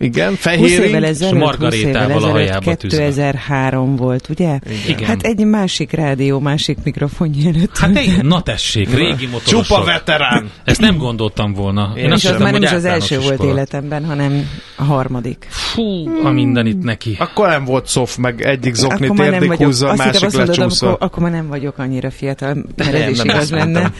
[0.00, 1.02] Igen, 20 fehér évvel ing.
[1.04, 2.98] ezelőtt, 20 margarétával évvel a hajába tűzve.
[2.98, 4.58] 2003 volt, ugye?
[4.88, 5.08] Igen.
[5.08, 7.78] Hát egy másik rádió, másik mikrofonja előtt.
[7.78, 9.64] Hát igen, na tessék, régi motorosok.
[9.64, 10.50] Csupa veterán.
[10.64, 11.92] Ezt nem gondoltam volna.
[11.96, 13.52] Én, Én azt és az már nem is az első volt iskola.
[13.52, 15.46] életemben, hanem a harmadik.
[15.50, 17.16] Fú, a minden itt neki.
[17.18, 20.30] Akkor nem volt szof, meg egyik zokni akkor már nem térdig vagyok, húzza, a másik
[20.32, 20.86] lecsúszva.
[20.86, 23.92] akkor, akkor már nem vagyok annyira fiatal, mert ez Nem, is igaz lenne.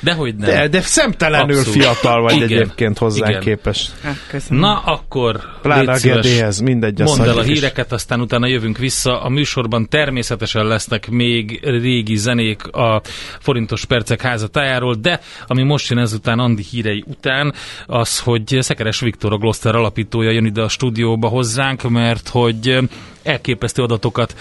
[0.00, 0.50] Dehogy nem.
[0.50, 1.80] De, de szemtelenül Abszolút.
[1.80, 2.48] fiatal vagy Igen.
[2.48, 3.58] egyébként hozzánk Igen.
[4.04, 4.60] Ah, köszönöm.
[4.60, 6.98] Na akkor, Pláne a Gedéhez, mindegy.
[7.00, 9.22] mondd el a híreket, aztán utána jövünk vissza.
[9.22, 13.02] A műsorban természetesen lesznek még régi zenék a
[13.40, 17.54] forintos percek házatájáról, de ami most jön ezután Andi hírei után,
[17.86, 22.78] az, hogy Szekeres Viktor, a Gloster alapítója jön ide a stúdióba hozzánk, mert hogy
[23.22, 24.34] elképesztő adatokat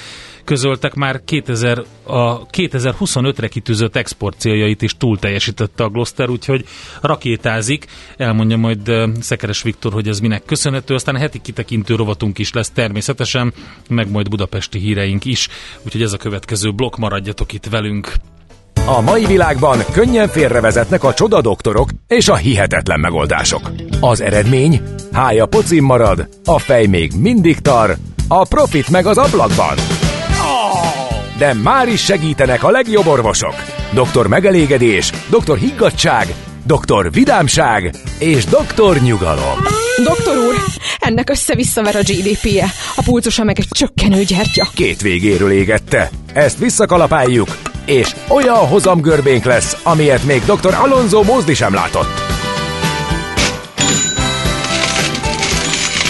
[0.43, 6.65] közöltek már 2000, a 2025-re kitűzött export céljait is túl teljesítette a Gloster, úgyhogy
[7.01, 7.85] rakétázik.
[8.17, 10.93] Elmondja majd Szekeres Viktor, hogy ez minek köszönhető.
[10.93, 13.53] Aztán a heti kitekintő rovatunk is lesz természetesen,
[13.89, 15.47] meg majd budapesti híreink is.
[15.85, 18.13] Úgyhogy ez a következő blokk, maradjatok itt velünk.
[18.85, 23.71] A mai világban könnyen félrevezetnek a csoda doktorok és a hihetetlen megoldások.
[23.99, 24.81] Az eredmény?
[25.11, 30.02] Hája pocim marad, a fej még mindig tar, a profit meg az ablakban.
[31.43, 33.55] De már is segítenek a legjobb orvosok.
[33.93, 36.33] Doktor megelégedés, doktor higgadság,
[36.65, 39.59] doktor vidámság és doktor nyugalom.
[40.03, 40.55] Doktor úr,
[40.99, 44.67] ennek össze-visszaver a GDP-je, a pulcosa meg egy csökkenő gyertya.
[44.75, 46.09] Két végéről égette.
[46.33, 50.73] Ezt visszakalapáljuk, és olyan hozamgörbénk lesz, amilyet még dr.
[50.73, 52.09] Alonso Mózdi sem látott.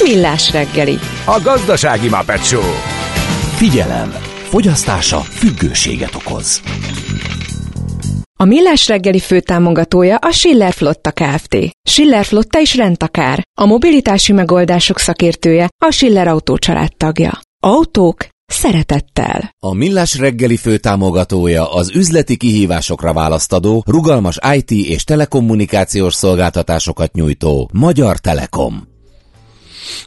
[0.03, 0.99] Millás reggeli.
[1.25, 2.71] A gazdasági Muppet Show.
[3.55, 4.32] Figyelem!
[4.53, 6.61] Fogyasztása függőséget okoz.
[8.39, 11.57] A Millás reggeli főtámogatója a Schiller Flotta Kft.
[11.89, 13.43] Schiller Flotta is rendtakár.
[13.61, 16.57] A mobilitási megoldások szakértője a Schiller Autó
[16.97, 17.39] tagja.
[17.63, 19.55] Autók szeretettel.
[19.63, 28.17] A Millás reggeli főtámogatója az üzleti kihívásokra választadó, rugalmas IT és telekommunikációs szolgáltatásokat nyújtó Magyar
[28.17, 28.92] Telekom.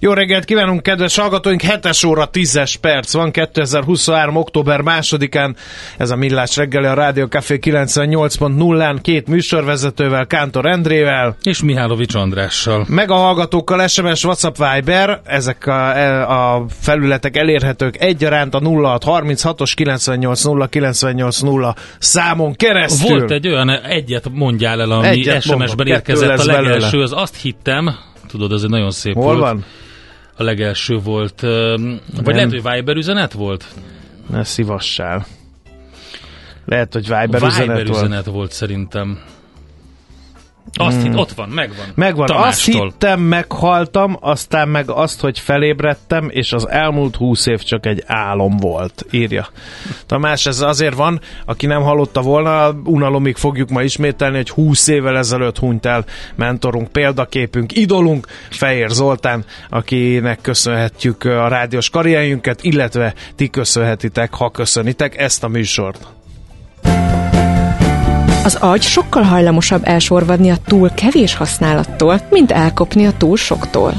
[0.01, 1.61] Jó reggelt kívánunk, kedves hallgatóink!
[1.61, 4.37] 7 óra 10 perc van, 2023.
[4.37, 5.57] október másodikán.
[5.97, 11.37] Ez a Millás reggeli a Rádió Café 98.0-án két műsorvezetővel, Kántor Endrével.
[11.43, 12.85] És Mihálovics Andrással.
[12.89, 15.21] Meg a hallgatókkal SMS, WhatsApp, Viber.
[15.25, 23.19] Ezek a, a felületek elérhetők egyaránt a 0636-os 980 980 számon keresztül.
[23.19, 27.97] Volt egy olyan, egyet mondjál el, ami SMS-ben érkezett a legelső, az azt hittem,
[28.37, 29.39] tudod, ez egy nagyon szép Hol volt.
[29.39, 29.65] van?
[30.37, 31.41] A legelső volt.
[31.41, 32.25] Vagy Nem.
[32.25, 33.65] lehet, hogy Viber üzenet volt?
[34.31, 35.27] Ne szívassál.
[36.65, 38.05] Lehet, hogy Viber, Viber üzenet, üzenet volt.
[38.05, 39.19] üzenet volt szerintem.
[40.79, 41.05] Azt hmm.
[41.05, 41.87] hitt, ott van, megvan.
[41.95, 42.27] Megvan.
[42.27, 42.87] Tamástól.
[42.87, 48.03] Azt hittem, meghaltam, aztán meg azt, hogy felébredtem, és az elmúlt húsz év csak egy
[48.07, 49.49] álom volt, írja.
[50.07, 55.17] Tamás, ez azért van, aki nem hallotta volna, unalomig fogjuk ma ismételni, hogy húsz évvel
[55.17, 63.51] ezelőtt hunyt el mentorunk, példaképünk, idolunk, Fejér Zoltán, akinek köszönhetjük a rádiós karrierjünket, illetve ti
[63.51, 66.16] köszönhetitek, ha köszönitek ezt a műsort.
[68.47, 73.93] Az agy sokkal hajlamosabb elsorvadni a túl kevés használattól, mint elkopni a túl soktól.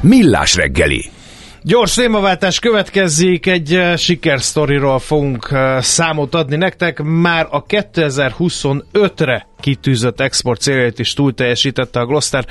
[0.00, 1.04] Millás reggeli
[1.62, 7.02] Gyors témaváltás következik, egy uh, sikersztoriról fogunk uh, számot adni nektek.
[7.02, 12.46] Már a 2025-re kitűzött export céljait is túl teljesítette a Gloster.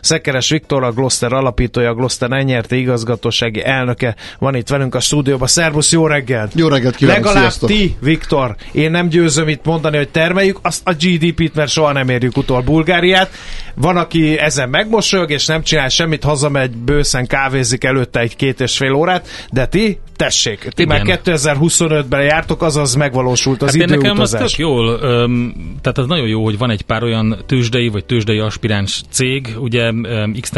[0.00, 5.48] Szekeres Viktor, a Gloster alapítója, a Gloster elnyerte igazgatósági elnöke van itt velünk a stúdióban.
[5.48, 6.52] Szervusz, jó reggelt!
[6.54, 7.68] Jó reggelt kívánok, Legalább sziasztok.
[7.68, 12.08] ti, Viktor, én nem győzöm itt mondani, hogy termeljük azt a GDP-t, mert soha nem
[12.08, 13.30] érjük utol Bulgáriát.
[13.74, 18.76] Van, aki ezen megmosolyog, és nem csinál semmit, hazamegy, bőszen kávézik előtte egy két és
[18.76, 21.02] fél órát, de ti, tessék, ti Igen.
[21.06, 24.02] már 2025-ben jártok, azaz megvalósult az hát időutazás.
[24.02, 27.88] Nekem az tök jól, öm, tehát az nagyon jó, hogy van egy pár olyan tőzsdei
[27.88, 29.92] vagy tőzsdei aspiráns cég, ugye
[30.40, 30.52] x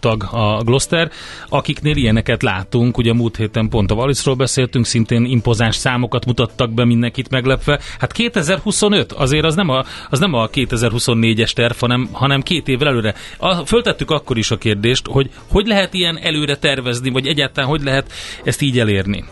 [0.00, 1.10] tag a Gloster,
[1.48, 6.84] akiknél ilyeneket látunk, ugye múlt héten pont a Valisról beszéltünk, szintén impozáns számokat mutattak be
[6.84, 7.80] mindenkit meglepve.
[7.98, 12.88] Hát 2025, azért az nem a, az nem a 2024-es terv, hanem, hanem két évvel
[12.88, 13.14] előre.
[13.38, 17.82] A, föltettük akkor is a kérdést, hogy hogy lehet ilyen előre tervezni, vagy egyáltalán hogy
[17.82, 18.12] lehet
[18.44, 19.01] ezt így elérni.
[19.02, 19.24] Berni.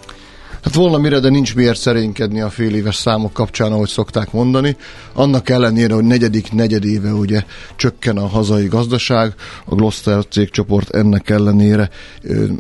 [0.63, 4.77] Hát volna mire, de nincs miért szerénykedni a fél éves számok kapcsán, ahogy szokták mondani.
[5.13, 7.45] Annak ellenére, hogy negyedik negyedéve ugye
[7.77, 11.91] csökken a hazai gazdaság, a Gloster cégcsoport ennek ellenére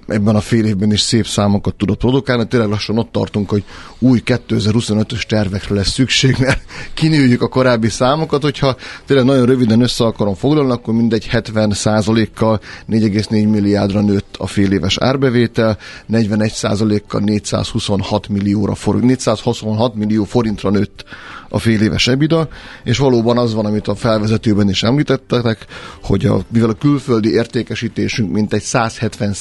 [0.06, 2.46] ebben a fél évben is szép számokat tudott produkálni.
[2.46, 3.64] Tényleg lassan ott tartunk, hogy
[3.98, 6.62] új 2025-ös tervekre lesz szükség, mert
[6.94, 12.60] kinőjük a korábbi számokat, hogyha tényleg nagyon röviden össze akarom foglalni, akkor mindegy 70% kal
[12.90, 15.78] 4,4 milliárdra nőtt a fél éves árbevétel,
[16.12, 21.04] 41% kal 420 426 millióra forint, 426 millió forintra nőtt
[21.48, 22.48] a fél éves EBITDA,
[22.84, 25.66] és valóban az van, amit a felvezetőben is említettek,
[26.02, 29.34] hogy a, mivel a külföldi értékesítésünk mintegy 170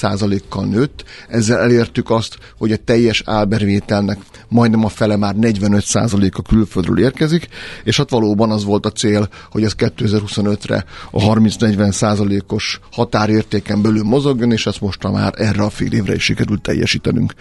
[0.50, 5.84] kal nőtt, ezzel elértük azt, hogy a teljes álbervételnek majdnem a fele már 45
[6.32, 7.48] a külföldről érkezik,
[7.84, 14.04] és hát valóban az volt a cél, hogy ez 2025-re a 30-40 százalékos határértéken belül
[14.04, 17.34] mozogjon, és ezt most már erre a fél évre is sikerült teljesítenünk.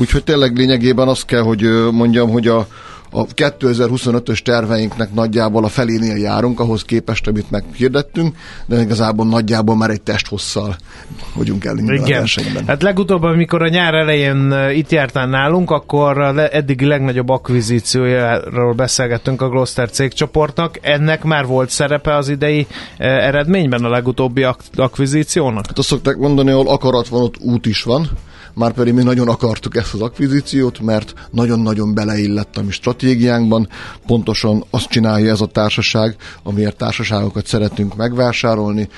[0.00, 2.66] Úgyhogy tényleg lényegében azt kell, hogy mondjam, hogy a,
[3.10, 8.36] a 2025-ös terveinknek nagyjából a felénél járunk, ahhoz képest, amit meghirdettünk,
[8.66, 10.76] de igazából nagyjából már egy testhosszal
[11.34, 12.66] vagyunk el a versenyben.
[12.66, 16.18] Hát legutóbb, amikor a nyár elején itt jártál nálunk, akkor
[16.52, 20.78] eddigi legnagyobb akvizíciójáról beszélgettünk a Gloster cégcsoportnak.
[20.80, 22.66] Ennek már volt szerepe az idei
[22.98, 25.66] eredményben a legutóbbi ak- akvizíciónak?
[25.66, 28.08] Hát azt szokták mondani, ahol akarat van, ott út is van
[28.54, 33.68] már pedig mi nagyon akartuk ezt az akvizíciót, mert nagyon-nagyon beleillett a mi stratégiánkban.
[34.06, 38.88] Pontosan azt csinálja ez a társaság, amiért társaságokat szeretünk megvásárolni,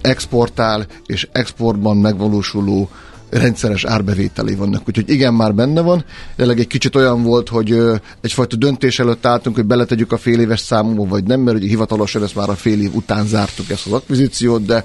[0.00, 2.88] exportál és exportban megvalósuló
[3.30, 4.82] rendszeres árbevételé vannak.
[4.88, 6.04] Úgyhogy igen, már benne van.
[6.36, 7.82] Jelenleg egy kicsit olyan volt, hogy
[8.20, 12.22] egyfajta döntés előtt álltunk, hogy beletegyük a fél éves számomba, vagy nem, mert ugye hivatalosan
[12.22, 14.84] ezt már a fél év után zártuk ezt az akvizíciót, de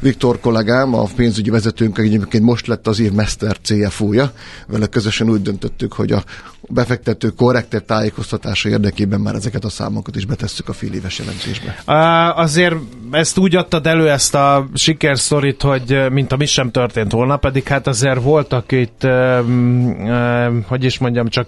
[0.00, 4.32] Viktor kollégám, a pénzügyi vezetőnk, egyébként most lett az év Mester CFO-ja,
[4.66, 6.24] vele közösen úgy döntöttük, hogy a
[6.70, 11.82] befektető korrektebb tájékoztatása érdekében már ezeket a számokat is betesszük a fél éves jelentésbe.
[11.86, 12.74] Uh, azért
[13.10, 17.68] ezt úgy adtad elő ezt a sikersztorit, hogy mint a mi sem történt volna, pedig
[17.68, 21.46] hát azért voltak itt, uh, uh, hogy is mondjam, csak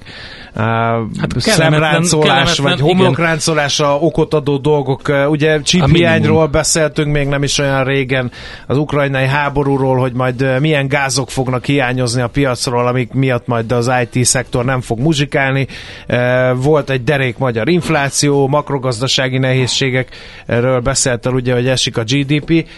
[0.55, 0.63] uh,
[1.19, 5.09] hát szemráncolás, vagy homlokráncolásra okot adó dolgok.
[5.09, 8.31] Uh, ugye csíphiányról beszéltünk még nem is olyan régen,
[8.67, 13.91] az ukrajnai háborúról, hogy majd milyen gázok fognak hiányozni a piacról, amik miatt majd az
[14.03, 15.67] IT szektor nem fog muzsikálni.
[16.55, 22.69] Volt egy derék magyar infláció, makrogazdasági nehézségekről beszélt el ugye, hogy esik a GDP.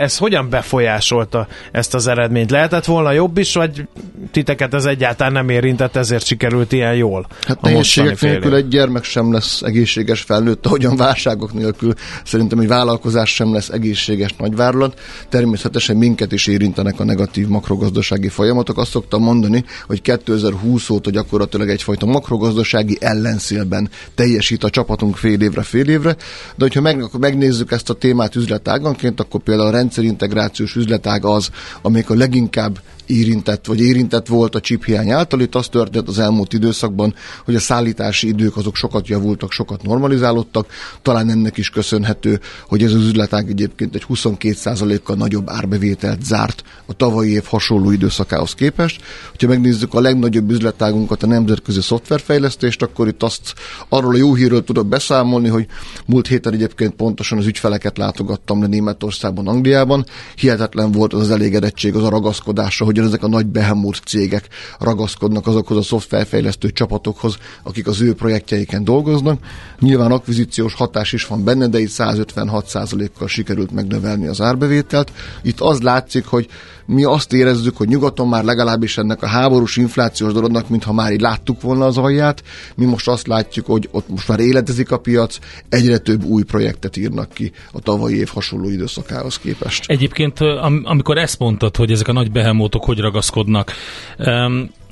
[0.00, 2.50] Ez hogyan befolyásolta ezt az eredményt?
[2.50, 3.88] Lehetett volna jobb is, vagy
[4.30, 7.26] titeket ez egyáltalán nem érintett, ezért sikerült ilyen jól?
[7.46, 11.92] Hát nehézségek nélkül egy gyermek sem lesz egészséges felnőtt, ahogyan válságok nélkül
[12.24, 15.00] szerintem egy vállalkozás sem lesz egészséges nagyvállalat.
[15.28, 18.78] Természetesen minket is érintenek a negatív makrogazdasági folyamatok.
[18.78, 25.62] Azt szoktam mondani, hogy 2020 óta gyakorlatilag egyfajta makrogazdasági ellenszélben teljesít a csapatunk fél évre,
[25.62, 26.16] fél évre,
[26.56, 31.50] de hogyha meg, megnézzük ezt a témát üzletáganként, akkor például a rendszerintegrációs üzletág az,
[31.82, 35.40] amelyik a leginkább érintett, vagy érintett volt a hiány által.
[35.40, 37.14] Itt az történt az elmúlt időszakban,
[37.44, 40.66] hogy a szállítási idők azok sokat javultak, sokat normalizálódtak.
[41.02, 46.92] Talán ennek is köszönhető, hogy ez az üzletág egyébként egy 22%-kal nagyobb árbevételt zárt a
[46.92, 49.00] tavalyi év hasonló időszakához képest.
[49.38, 53.54] Ha megnézzük a legnagyobb üzletágunkat, a nemzetközi szoftverfejlesztést, akkor itt azt
[53.88, 55.66] arról a jó hírről tudok beszámolni, hogy
[56.06, 60.04] múlt héten egyébként pontosan az ügyfeleket látogattam le Németországban, Angliában.
[60.36, 65.46] Hihetetlen volt az, az elégedettség, az a ragaszkodása, hogy ezek a nagy behemult cégek ragaszkodnak
[65.46, 69.38] azokhoz a szoftverfejlesztő csapatokhoz, akik az ő projektjeiken dolgoznak.
[69.80, 75.12] Nyilván akvizíciós hatás is van benne, de itt 156%-kal sikerült megnövelni az árbevételt.
[75.42, 76.48] Itt az látszik, hogy
[76.86, 81.20] mi azt érezzük, hogy nyugaton már legalábbis ennek a háborús inflációs dolognak, mintha már így
[81.20, 82.42] láttuk volna az alját,
[82.76, 86.96] mi most azt látjuk, hogy ott most már életezik a piac, egyre több új projektet
[86.96, 89.84] írnak ki a tavalyi év hasonló időszakához képest.
[89.86, 90.40] Egyébként,
[90.82, 93.72] amikor ezt mondtad, hogy ezek a nagy behemótok hogy ragaszkodnak,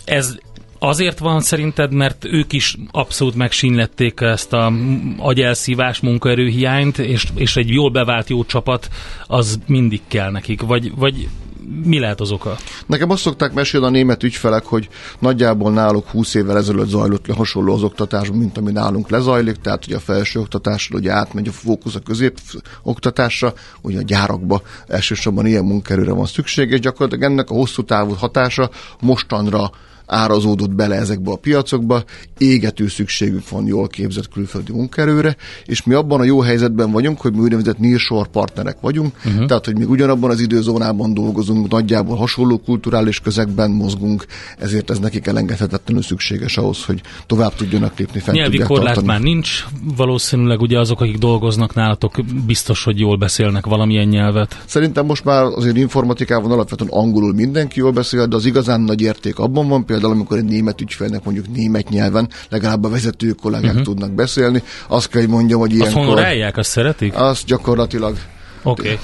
[0.05, 0.37] ez
[0.85, 4.73] Azért van szerinted, mert ők is abszolút megsínlették ezt a
[5.19, 8.89] agyelszívás munkaerőhiányt, és, és egy jól bevált jó csapat
[9.27, 11.29] az mindig kell nekik, vagy, vagy
[11.85, 12.57] mi lehet az oka?
[12.87, 17.35] Nekem azt szokták mesélni a német ügyfelek, hogy nagyjából náluk 20 évvel ezelőtt zajlott le
[17.35, 21.53] hasonló az oktatás, mint ami nálunk lezajlik, tehát hogy a felső oktatásról ugye átmegy a
[21.53, 22.38] fókusz a közép
[22.83, 28.12] oktatásra, ugye a gyárakba elsősorban ilyen munkerőre van szükség, és gyakorlatilag ennek a hosszú távú
[28.14, 29.70] hatása mostanra
[30.07, 32.05] árazódott bele ezekbe a piacokba,
[32.38, 37.33] égető szükségünk van jól képzett külföldi munkerőre, és mi abban a jó helyzetben vagyunk, hogy
[37.33, 39.47] mi úgynevezett nearshore partnerek vagyunk, uh-huh.
[39.47, 44.27] tehát hogy mi ugyanabban az időzónában dolgozunk, nagyjából hasonló kulturális közegben mozgunk,
[44.59, 49.07] ezért ez nekik elengedhetetlenül szükséges ahhoz, hogy tovább tudjanak lépni fent Nyelvi korlát tartani.
[49.07, 49.64] már nincs,
[49.97, 52.14] valószínűleg ugye azok, akik dolgoznak nálatok,
[52.47, 54.62] biztos, hogy jól beszélnek valamilyen nyelvet.
[54.64, 59.38] Szerintem most már azért informatikában alapvetően angolul mindenki jól beszél, de az igazán nagy érték
[59.38, 63.83] abban van, például amikor egy német ügyfélnek mondjuk német nyelven, legalább a vezető kollégák uh-huh.
[63.83, 66.01] tudnak beszélni, azt kell, hogy mondjam, hogy ilyenkor...
[66.01, 67.15] Azt honorálják, azt szeretik?
[67.15, 68.17] Azt gyakorlatilag.
[68.64, 68.83] Oké.
[68.83, 68.98] Okay.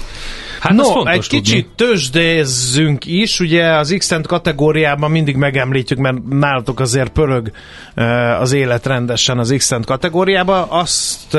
[0.59, 1.37] Hát no, egy tudni.
[1.37, 7.51] kicsit tőzsdézzünk is, ugye az x kategóriában mindig megemlítjük, mert nálatok azért pörög
[8.39, 10.65] az élet rendesen az x kategóriában.
[10.69, 11.37] Azt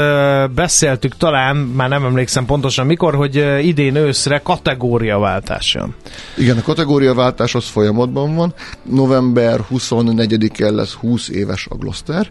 [0.54, 5.94] beszéltük talán, már nem emlékszem pontosan mikor, hogy idén őszre kategóriaváltás jön.
[6.36, 8.54] Igen, a kategóriaváltás az folyamatban van.
[8.82, 12.30] November 24-én lesz 20 éves a Gloster,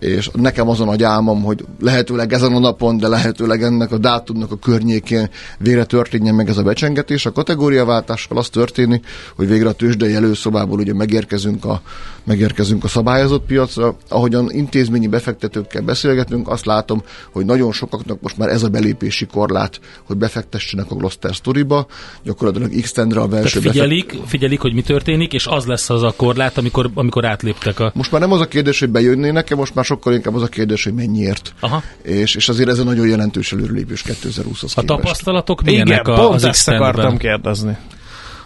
[0.00, 3.98] és nekem az a nagy álmom, hogy lehetőleg ezen a napon, de lehetőleg ennek a
[3.98, 7.26] dátumnak a környékén végre történjen meg ez a becsengetés.
[7.26, 11.82] A kategóriaváltással az történik, hogy végre a tőzsdei előszobából ugye megérkezünk a,
[12.24, 13.96] megérkezünk a szabályozott piacra.
[14.08, 17.02] Ahogyan intézményi befektetőkkel beszélgetünk, azt látom,
[17.32, 21.86] hogy nagyon sokaknak most már ez a belépési korlát, hogy befektessenek a Gloster Storyba,
[22.22, 24.28] gyakorlatilag x a belső Tehát figyelik, befekt...
[24.28, 27.92] figyelik, hogy mi történik, és az lesz az a korlát, amikor, amikor átléptek a...
[27.94, 30.84] Most már nem az a kérdés, hogy bejönnének-e, most már sokkal inkább az a kérdés,
[30.84, 31.54] hogy mennyiért.
[31.60, 31.82] Aha.
[32.02, 36.34] És, és azért ez a nagyon jelentős előrelépés 2020-hoz A tapasztalatok milyenek Igen, a, pont
[36.34, 37.76] az ezt akartam kérdezni.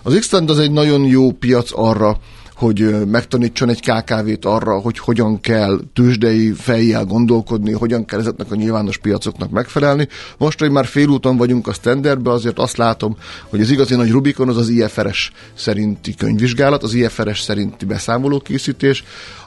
[0.02, 2.18] Az x az egy nagyon jó piac arra,
[2.54, 8.54] hogy megtanítson egy KKV-t arra, hogy hogyan kell tőzsdei fejjel gondolkodni, hogyan kell ezeknek a
[8.54, 10.08] nyilvános piacoknak megfelelni.
[10.38, 13.16] Most, hogy már félúton vagyunk a standardbe, azért azt látom,
[13.48, 19.04] hogy az igazi nagy Rubikon az az IFRS szerinti könyvvizsgálat, az IFRS szerinti beszámolókészítés,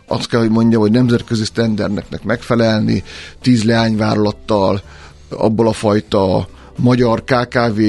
[0.08, 3.04] azt kell, hogy mondjam, hogy nemzetközi sztenderneknek megfelelni,
[3.42, 4.82] tíz leányvállalattal,
[5.30, 7.82] abból a fajta magyar KKV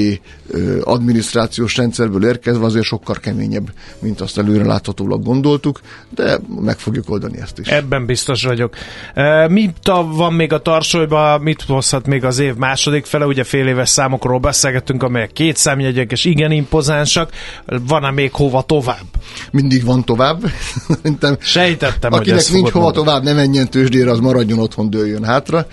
[0.83, 5.79] adminisztrációs rendszerből érkezve azért sokkal keményebb, mint azt előre láthatólag gondoltuk,
[6.15, 7.67] de meg fogjuk oldani ezt is.
[7.67, 8.75] Ebben biztos vagyok.
[9.47, 9.77] Mit
[10.15, 13.25] van még a tarsolyban, mit hozhat még az év második fele?
[13.25, 17.31] Ugye fél éves számokról beszélgettünk, amelyek két számjegyek és igen impozánsak.
[17.65, 19.05] Van-e még hova tovább?
[19.51, 20.41] Mindig van tovább.
[21.39, 23.05] Sejtettem, Akinek hogy nincs hova mondani.
[23.05, 25.65] tovább, ne menjen tőzsdére, az maradjon otthon, dőljön hátra.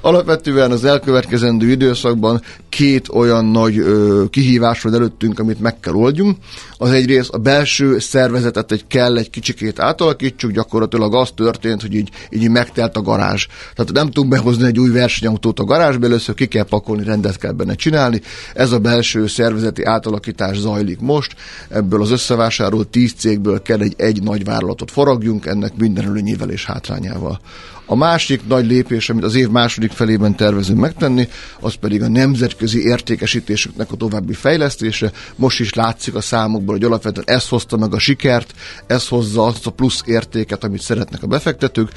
[0.00, 6.36] Alapvetően az elkövetkezendő időszakban két olyan nagy ö, kihívás van előttünk, amit meg kell oldjunk.
[6.78, 12.10] Az egyrészt a belső szervezetet egy kell egy kicsikét átalakítsuk, gyakorlatilag az történt, hogy így,
[12.30, 13.46] így megtelt a garázs.
[13.74, 17.52] Tehát nem tudunk behozni egy új versenyautót a garázsba, először ki kell pakolni, rendet kell
[17.52, 18.20] benne csinálni.
[18.54, 21.34] Ez a belső szervezeti átalakítás zajlik most.
[21.68, 26.64] Ebből az összevásárolt tíz cégből kell egy, egy nagy vállalatot faragjunk, ennek minden előnyével és
[26.64, 27.40] hátrányával.
[27.86, 31.28] A másik nagy lépés, amit az év második felében tervezünk megtenni,
[31.60, 35.12] az pedig a nemzetközi értékesítésüknek a további fejlesztése.
[35.36, 38.54] Most is látszik a számokból, hogy alapvetően ez hozta meg a sikert,
[38.86, 41.90] ez hozza azt a plusz értéket, amit szeretnek a befektetők.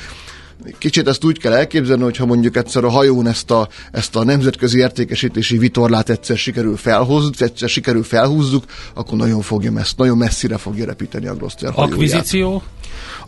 [0.77, 4.23] Kicsit ezt úgy kell elképzelni, hogy ha mondjuk egyszer a hajón ezt a, ezt a
[4.23, 8.63] nemzetközi értékesítési vitorlát egyszer sikerül felhúzzuk, egyszer sikerül felhúzzuk,
[8.93, 12.25] akkor nagyon fogja messz, nagyon messzire fogja repíteni a Gloster hajóját.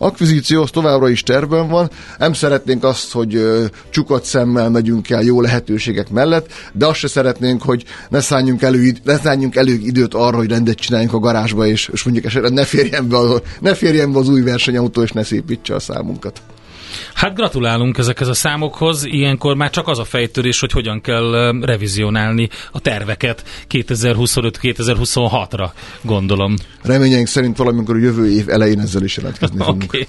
[0.02, 1.90] Akvizíció továbbra is tervben van.
[2.18, 3.42] Nem szeretnénk azt, hogy
[3.90, 8.92] csukat szemmel megyünk el jó lehetőségek mellett, de azt se szeretnénk, hogy ne szálljunk elő,
[9.04, 12.64] ne szálljunk elő időt arra, hogy rendet csináljunk a garázsba, és, és mondjuk esetleg ne
[12.64, 13.18] férjen be,
[13.60, 16.42] ne férjen be az új versenyautó, és ne szépítse a számunkat.
[17.14, 22.48] Hát gratulálunk ezekhez a számokhoz, ilyenkor már csak az a fejtörés, hogy hogyan kell revizionálni
[22.72, 25.70] a terveket 2025-2026-ra,
[26.02, 26.54] gondolom.
[26.82, 29.82] Reményeink szerint valamikor a jövő év elején ezzel is jelentkezni fogunk.
[29.82, 30.06] Okay.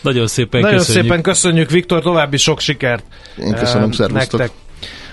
[0.00, 1.04] Nagyon szépen Nagyon köszönjük.
[1.04, 3.04] szépen köszönjük, Viktor, további sok sikert.
[3.38, 4.40] Én köszönöm, szervusztok.
[4.40, 4.56] Nektek.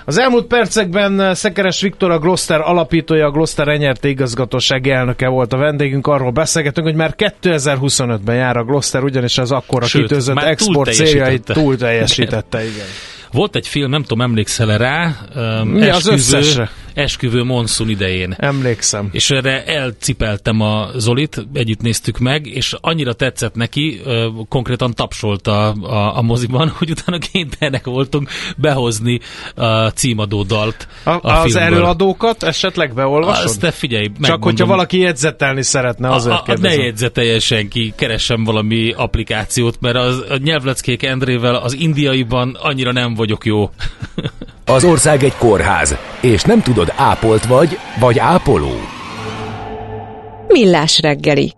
[0.04, 5.56] Az elmúlt percekben Szekeres Viktor, a Gloster alapítója, a Gloster Enyerté igazgatósági elnöke volt a
[5.56, 6.06] vendégünk.
[6.06, 11.44] Arról beszélgetünk, hogy már 2025-ben jár a Gloster, ugyanis az akkora Sőt, kitőzött export céljait
[11.44, 12.60] túl teljesítette.
[12.64, 12.86] Igen.
[13.32, 15.16] Volt egy film, nem tudom, emlékszel rá?
[15.36, 16.70] Um, Mi esküvő, az összesre?
[16.94, 18.34] Esküvő monszun idején.
[18.38, 19.08] Emlékszem.
[19.12, 24.00] És erre elcipeltem a Zolit, együtt néztük meg, és annyira tetszett neki,
[24.48, 29.20] konkrétan tapsolt a, a, a moziban, hogy utána kénytelenek voltunk behozni
[29.54, 31.62] a címadó dalt a, a Az filmből.
[31.62, 33.44] előadókat esetleg beolvasod?
[33.44, 34.30] Azt te figyelj, megmondom.
[34.30, 39.96] Csak hogyha valaki jegyzetelni szeretne, azért a, a, Ne jegyzeteljen senki, keresem valami applikációt, mert
[39.96, 43.70] az, a nyelvleckék Endrével az indiaiban annyira nem vagyok jó.
[44.64, 48.72] Az ország egy kórház, és nem tudod, ápolt vagy, vagy ápoló.
[50.48, 51.52] Millás reggeli.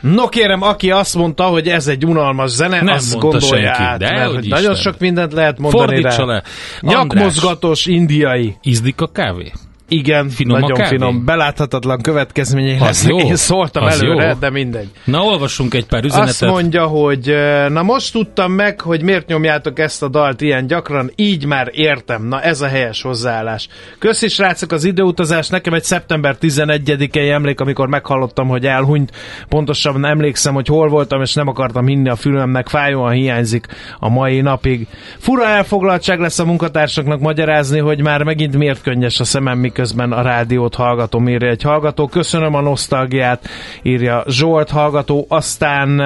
[0.00, 3.98] No kérem, aki azt mondta, hogy ez egy unalmas zene, nem azt gondolja senki, át,
[3.98, 6.32] de mert hogy nagyon sok mindent lehet mondani Fordítsa rá.
[6.32, 6.42] le.
[6.80, 8.56] Nyakmozgatós indiai.
[8.62, 9.52] Ízlik a kávé?
[9.90, 10.88] Igen, Finom nagyon kávé?
[10.88, 11.24] finom.
[11.24, 13.14] Beláthatatlan következményei lesznek.
[13.24, 14.34] Én szóltam Az előre, jó.
[14.34, 14.88] de mindegy.
[15.04, 16.28] Na, olvassunk egy pár üzenetet.
[16.30, 17.34] Azt mondja, hogy
[17.68, 22.24] na most tudtam meg, hogy miért nyomjátok ezt a dalt ilyen gyakran, így már értem.
[22.24, 23.68] Na ez a helyes hozzáállás.
[23.98, 29.12] Köszi srácok az időutazás, nekem egy szeptember 11-i emlék, amikor meghallottam, hogy elhunyt.
[29.48, 33.66] Pontosabban emlékszem, hogy hol voltam, és nem akartam hinni a fülemnek, fájóan hiányzik
[33.98, 34.86] a mai napig.
[35.18, 40.22] Fura elfoglaltság lesz a munkatársaknak magyarázni, hogy már megint miért könnyes a szemem, miközben a
[40.22, 42.06] rádiót hallgatom, írja egy hallgató.
[42.06, 43.48] Köszönöm a nosztalgiát,
[43.82, 45.26] írja Zsolt hallgató.
[45.28, 46.00] Aztán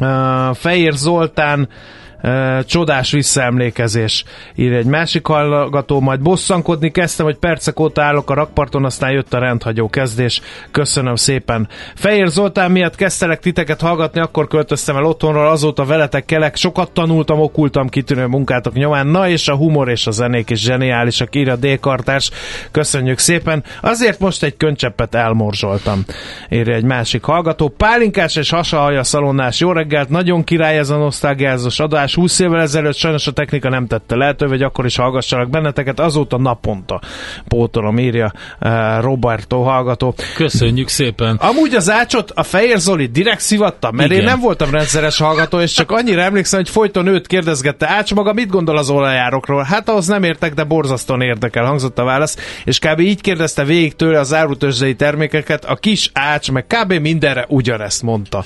[0.00, 1.68] uh, Fehér Zoltán
[2.66, 8.84] Csodás visszaemlékezés, ír egy másik hallgató, majd bosszankodni kezdtem, hogy percek óta állok a rakparton,
[8.84, 10.40] aztán jött a rendhagyó kezdés.
[10.70, 11.68] Köszönöm szépen.
[11.94, 17.40] Fehér Zoltán miatt kezdtelek titeket hallgatni, akkor költöztem el otthonról, azóta veletek kelek, sokat tanultam,
[17.40, 21.56] okultam kitűnő munkátok nyomán, na és a humor és a zenék is zseniálisak, ír a
[21.56, 22.30] D-kartás.
[22.70, 23.64] Köszönjük szépen.
[23.80, 26.04] Azért most egy köncseppet elmorzsoltam,
[26.48, 27.68] írja egy másik hallgató.
[27.68, 32.60] Pálinkás és hasahaja szalonnás, jó reggelt, nagyon király ez a nosztalgiázós adás, adás 20 évvel
[32.60, 37.00] ezelőtt sajnos a technika nem tette lehetővé, hogy akkor is hallgassanak benneteket, azóta naponta
[37.48, 40.14] pótolom, írja uh, Roberto hallgató.
[40.34, 41.36] Köszönjük szépen.
[41.36, 44.22] Amúgy az ácsot a Fehér Zoli direkt szivatta, mert Igen.
[44.22, 48.32] én nem voltam rendszeres hallgató, és csak annyira emlékszem, hogy folyton őt kérdezgette, Ács maga
[48.32, 49.62] mit gondol az olajárokról?
[49.62, 53.00] Hát ahhoz nem értek, de borzasztóan érdekel, hangzott a válasz, és kb.
[53.00, 56.92] így kérdezte végig tőle az árutőzsdei termékeket, a kis Ács, meg kb.
[56.92, 58.44] mindenre ugyanezt mondta.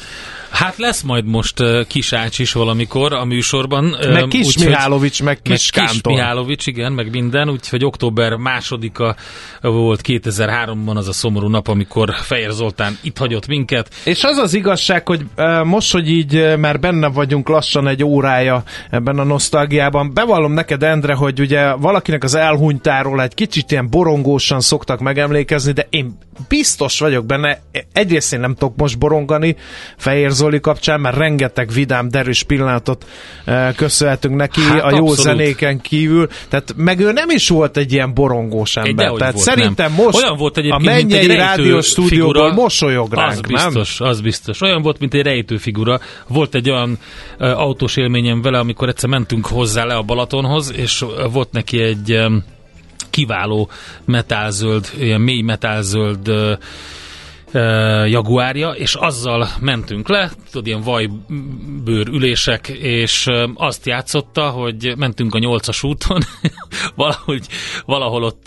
[0.50, 3.96] Hát lesz majd most uh, kis ács is valamikor a műsor műsorban.
[4.12, 9.16] Meg Kis úgy, Mihálovics, meg Kis meg Kis Mihálovics, igen, meg minden, úgyhogy október másodika
[9.60, 13.94] volt 2003-ban az a szomorú nap, amikor Fejer Zoltán itt hagyott minket.
[14.04, 15.24] És az az igazság, hogy
[15.64, 21.14] most, hogy így már benne vagyunk lassan egy órája ebben a nosztalgiában, bevallom neked, Endre,
[21.14, 27.26] hogy ugye valakinek az elhunytáról egy kicsit ilyen borongósan szoktak megemlékezni, de én biztos vagyok
[27.26, 27.60] benne,
[27.92, 29.56] egyrészt én nem tudok most borongani
[29.96, 33.06] Fehér Zoli kapcsán, mert rengeteg vidám, derűs pillanatot
[33.76, 35.16] köszönhetünk neki hát, a jó abszolút.
[35.16, 39.44] zenéken kívül, tehát meg ő nem is volt egy ilyen borongós ember, egy tehát volt,
[39.44, 40.04] szerintem nem.
[40.04, 44.08] most Olyan volt a mennyei rádiós stúdióból mosolyog ránk, az biztos, nem?
[44.08, 46.00] Az biztos, olyan volt, mint egy rejtő figura.
[46.26, 46.98] Volt egy olyan
[47.38, 52.12] uh, autós élményem vele, amikor egyszer mentünk hozzá le a Balatonhoz, és volt neki egy
[52.12, 52.44] um,
[53.10, 53.68] kiváló
[54.04, 56.52] metálzöld, ilyen mély metálzöld uh,
[58.06, 65.38] Jaguárja, és azzal mentünk le, tudod, ilyen vajbőr ülések, és azt játszotta, hogy mentünk a
[65.38, 66.22] nyolcas úton,
[66.94, 67.46] valahogy,
[67.84, 68.46] valahol ott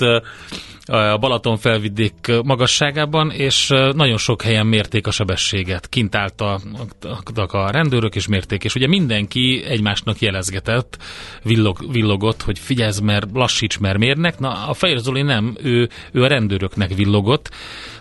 [0.87, 5.89] a Balaton felvidék magasságában, és nagyon sok helyen mérték a sebességet.
[5.89, 10.97] Kint álltak a rendőrök és mérték, és ugye mindenki egymásnak jelezgetett,
[11.43, 14.39] villog, villogott, hogy figyelj, mert lassíts, mert mérnek.
[14.39, 17.49] Na, a Fehér Zoli nem, ő, ő a rendőröknek villogott,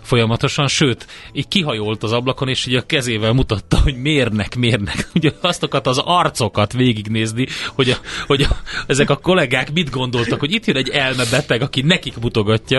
[0.07, 5.07] folyamatosan, sőt, így kihajolt az ablakon, és így a kezével mutatta, hogy mérnek, mérnek.
[5.15, 7.95] Ugye aztokat az arcokat végignézni, hogy, a,
[8.27, 8.47] hogy a,
[8.87, 12.76] ezek a kollégák mit gondoltak, hogy itt jön egy elmebeteg, aki nekik mutogatja.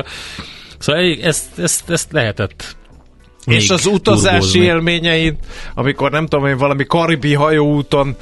[0.78, 2.76] Szóval ezt, ezt, ezt lehetett
[3.48, 5.34] és az utazási élményeid,
[5.74, 8.16] amikor nem tudom én, valami karibi hajóúton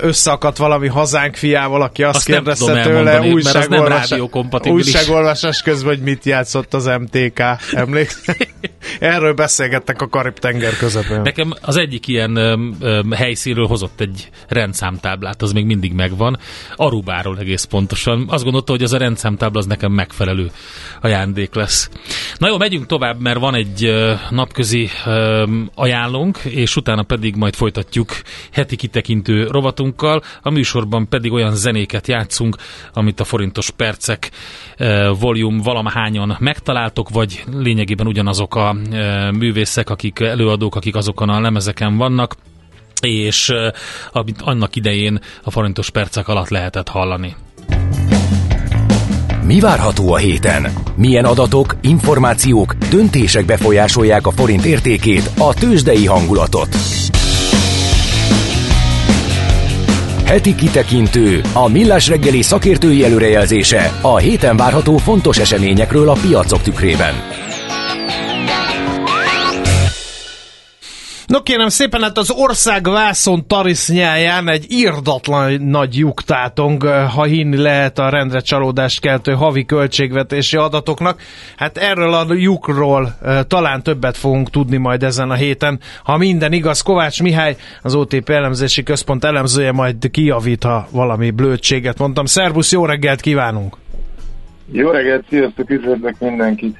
[0.00, 4.20] összeakadt valami hazánk fiával, aki azt, azt kérdezte tőle újságolvasás,
[4.64, 7.42] újságolvasás közben, hogy mit játszott az MTK.
[7.72, 8.36] Emlékszel?
[8.98, 11.20] Erről beszélgettek a Karib-tenger közepén.
[11.20, 16.38] Nekem az egyik ilyen öm, öm, helyszínről hozott egy rendszámtáblát, az még mindig megvan.
[16.76, 18.24] Arubáról egész pontosan.
[18.28, 20.50] Azt gondolta, hogy az a rendszámtábla az nekem megfelelő
[21.00, 21.90] ajándék lesz.
[22.38, 27.54] Na jó, megyünk tovább, mert van egy ö, napközi ö, ajánlónk, és utána pedig majd
[27.54, 28.10] folytatjuk
[28.52, 30.22] heti kitekintő rovatunkkal.
[30.42, 32.56] A műsorban pedig olyan zenéket játszunk,
[32.92, 34.30] amit a forintos percek
[35.18, 38.76] volume valamahányan megtaláltok, vagy lényegében ugyanazok a
[39.38, 42.36] művészek, akik előadók, akik azokon a lemezeken vannak
[43.00, 43.52] és
[44.12, 47.36] amit annak idején a forintos percek alatt lehetett hallani.
[49.44, 50.72] Mi várható a héten?
[50.96, 56.76] Milyen adatok, információk, döntések befolyásolják a forint értékét, a tőzsdei hangulatot?
[60.24, 67.14] Heti kitekintő, a millás reggeli szakértői előrejelzése a héten várható fontos eseményekről a piacok tükrében.
[71.28, 76.22] No kérem szépen, hát az ország vászon tarisznyáján egy írdatlan nagy lyuk
[77.14, 81.20] ha hinni lehet a rendre csalódást keltő havi költségvetési adatoknak.
[81.56, 83.14] Hát erről a lyukról
[83.46, 85.80] talán többet fogunk tudni majd ezen a héten.
[86.02, 91.98] Ha minden igaz, Kovács Mihály, az OTP elemzési központ elemzője majd kijavít, ha valami blödséget
[91.98, 92.24] mondtam.
[92.24, 93.76] Szervusz, jó reggelt kívánunk!
[94.72, 96.76] Jó reggelt, sziasztok, üdvözlök mindenkit!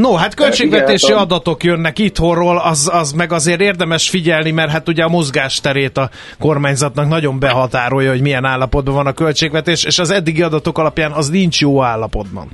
[0.00, 4.70] No, hát költségvetési Igen, hát adatok jönnek itthonról, az, az meg azért érdemes figyelni, mert
[4.70, 9.98] hát ugye a mozgásterét a kormányzatnak nagyon behatárolja, hogy milyen állapotban van a költségvetés, és
[9.98, 12.48] az eddigi adatok alapján az nincs jó állapotban.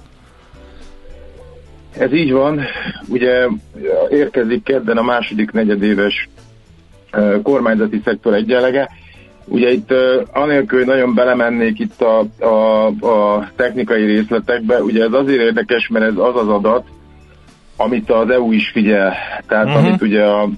[1.99, 2.61] Ez így van.
[3.09, 3.49] Ugye
[4.11, 6.29] érkezik kedden a második negyedéves
[7.43, 8.91] kormányzati szektor egyenlege.
[9.45, 9.91] Ugye itt
[10.33, 16.05] anélkül, hogy nagyon belemennék itt a, a, a technikai részletekbe, ugye ez azért érdekes, mert
[16.05, 16.85] ez az az adat,
[17.77, 19.15] amit az EU is figyel,
[19.49, 19.85] tehát uh-huh.
[19.85, 20.49] amit ugye a, a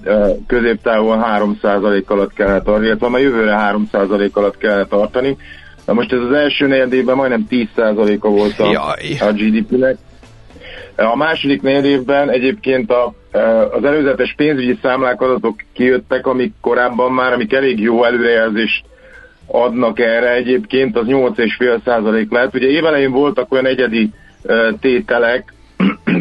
[0.47, 1.23] középtávon
[1.63, 5.37] 3% alatt kellene tartani, illetve a jövőre 3% alatt kellene tartani.
[5.85, 9.97] Na most ez az első negyedében majdnem 10%-a volt a, a GDP-nek.
[10.95, 13.13] A második negyedévben egyébként a,
[13.71, 18.85] az előzetes pénzügyi számlák adatok kijöttek, amik korábban már, amik elég jó előrejelzést
[19.47, 22.55] adnak erre egyébként, az 8,5% lehet.
[22.55, 24.09] Ugye évelején voltak olyan egyedi
[24.79, 25.53] tételek,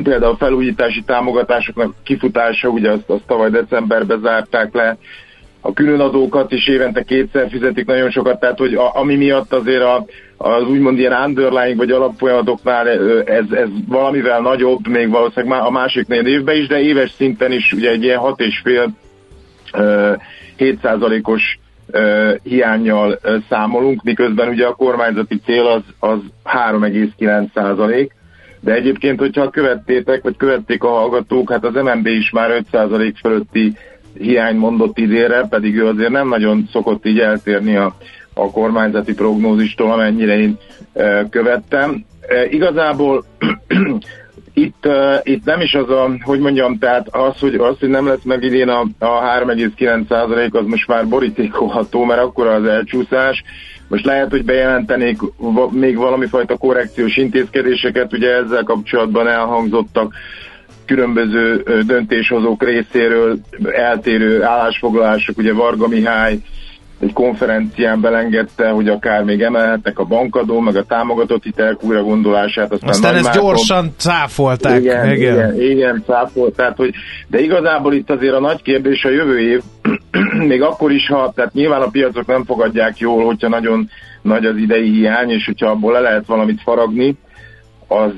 [0.09, 4.97] például a felújítási támogatásoknak kifutása, ugye azt, azt tavaly decemberben zárták le,
[5.61, 10.05] a különadókat is évente kétszer fizetik nagyon sokat, tehát hogy a, ami miatt azért a,
[10.37, 12.89] az úgymond ilyen underlying vagy alapfolyamatoknál
[13.25, 17.73] ez, ez valamivel nagyobb, még valószínűleg a másik négy évben is, de éves szinten is
[17.73, 18.89] ugye egy ilyen 6,5
[20.59, 21.59] 7%-os
[22.43, 28.16] hiányjal számolunk, miközben ugye a kormányzati cél az, az 3,9 százalék,
[28.67, 33.73] de egyébként, hogyha követtétek, vagy követték a hallgatók, hát az MNB is már 5% fölötti
[34.19, 37.97] hiány mondott idénre, pedig ő azért nem nagyon szokott így eltérni a,
[38.35, 40.59] a kormányzati prognózistól, amennyire én
[41.31, 42.05] követtem.
[42.51, 43.25] Igazából
[44.65, 48.07] itt, uh, itt nem is az a, hogy mondjam, tehát az, hogy, az, hogy nem
[48.07, 53.43] lesz meg idén a, a 3,9% az most már borítékolható, mert akkor az elcsúszás.
[53.89, 55.19] Most lehet, hogy bejelentenék
[55.71, 60.15] még valami fajta korrekciós intézkedéseket, ugye ezzel kapcsolatban elhangzottak
[60.85, 63.39] különböző döntéshozók részéről
[63.73, 66.39] eltérő állásfoglalások, ugye Varga Mihály
[67.01, 72.73] egy konferencián belengedte, hogy akár még emelhetnek a bankadó, meg a támogatott hitelek újra gondolását.
[72.73, 74.81] Aztán, aztán ezt Márton, gyorsan cáfolták.
[74.81, 76.57] Igen, igen, igen, igen cáfolt.
[76.57, 76.95] Tehát, hogy,
[77.27, 79.61] de igazából itt azért a nagy kérdés a jövő év,
[80.51, 83.89] még akkor is, ha, tehát nyilván a piacok nem fogadják jól, hogyha nagyon
[84.23, 87.17] nagy az idei hiány, és hogyha abból le lehet valamit faragni,
[87.89, 88.13] az,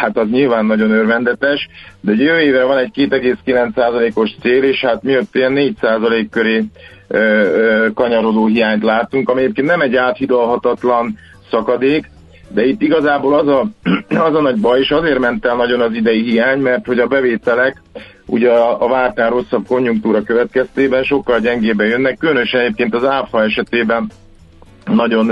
[0.00, 1.68] hát az nyilván nagyon örvendetes,
[2.00, 6.64] de jövő évre van egy 2,9%-os cél, és hát miatt ilyen 4% köré
[7.94, 11.18] kanyarodó hiányt látunk, ami egyébként nem egy áthidalhatatlan
[11.50, 12.10] szakadék,
[12.48, 13.66] de itt igazából az a,
[14.28, 17.06] az a nagy baj, és azért ment el nagyon az idei hiány, mert hogy a
[17.06, 17.82] bevételek
[18.26, 24.10] ugye a, a vártán rosszabb konjunktúra következtében sokkal gyengébben jönnek, különösen egyébként az áfa esetében
[24.84, 25.26] nagyon,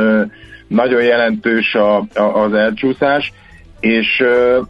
[0.69, 3.33] nagyon jelentős a, a, az elcsúszás,
[3.81, 4.23] és,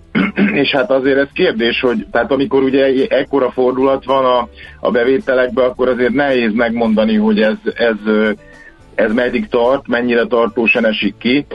[0.63, 4.49] és hát azért ez kérdés, hogy tehát amikor ugye ekkora fordulat van a,
[4.81, 7.97] a bevételekbe, akkor azért nehéz megmondani, hogy ez, ez
[8.95, 11.47] ez meddig tart, mennyire tartósan esik ki,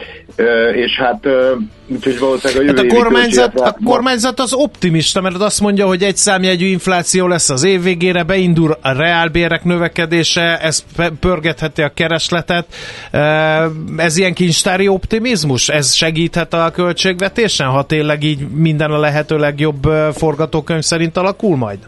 [0.76, 1.28] és hát
[1.88, 6.04] úgyhogy valószínűleg a jövő hát a kormányzat, a kormányzat az optimista, mert azt mondja, hogy
[6.04, 10.84] egy számjegyű infláció lesz az év végére, beindul a reálbérek növekedése, ez
[11.20, 12.66] pörgetheti a keresletet.
[13.98, 15.70] Ez ilyen kincstári optimizmus?
[15.70, 19.84] Ez segíthet a költségvetésen, ha tényleg így minden a lehető legjobb
[20.14, 21.80] forgatókönyv szerint alakul majd?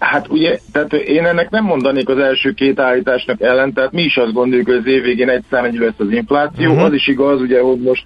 [0.00, 4.16] Hát ugye, tehát én ennek nem mondanék az első két állításnak ellen, tehát mi is
[4.16, 6.70] azt gondoljuk, hogy az év végén egy számegyű lesz az infláció.
[6.70, 6.84] Uh-huh.
[6.84, 8.04] Az is igaz, ugye, hogy most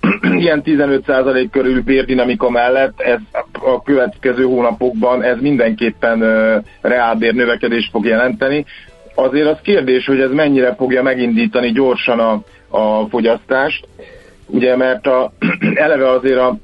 [0.42, 3.18] ilyen 15% körül bérdinamika mellett ez
[3.52, 8.64] a következő hónapokban ez mindenképpen uh, reálbér növekedést fog jelenteni.
[9.14, 12.42] Azért az kérdés, hogy ez mennyire fogja megindítani gyorsan a,
[12.78, 13.88] a fogyasztást,
[14.46, 15.32] ugye mert a,
[15.74, 16.56] eleve azért a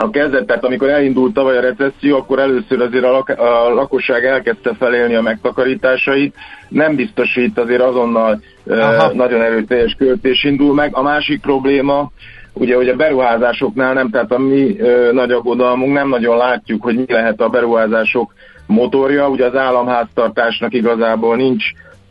[0.00, 4.24] a kezdet, tehát amikor elindult tavaly a recesszió, akkor először azért a, lak- a lakosság
[4.24, 6.34] elkezdte felélni a megtakarításait.
[6.68, 9.12] Nem biztosít azért azonnal Aha.
[9.12, 10.96] nagyon erőteljes költés indul meg.
[10.96, 12.10] A másik probléma,
[12.52, 16.94] ugye, hogy a beruházásoknál nem, tehát a mi ö, nagy aggodalmunk nem nagyon látjuk, hogy
[16.94, 18.34] mi lehet a beruházások
[18.66, 19.28] motorja.
[19.28, 21.64] Ugye az államháztartásnak igazából nincs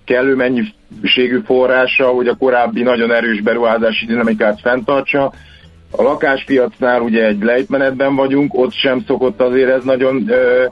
[0.06, 5.34] kellő mennyiségű forrása, hogy a korábbi nagyon erős beruházási dinamikát fenntartsa
[5.92, 10.66] a lakáspiacnál ugye egy lejtmenetben vagyunk, ott sem szokott azért ez nagyon ö,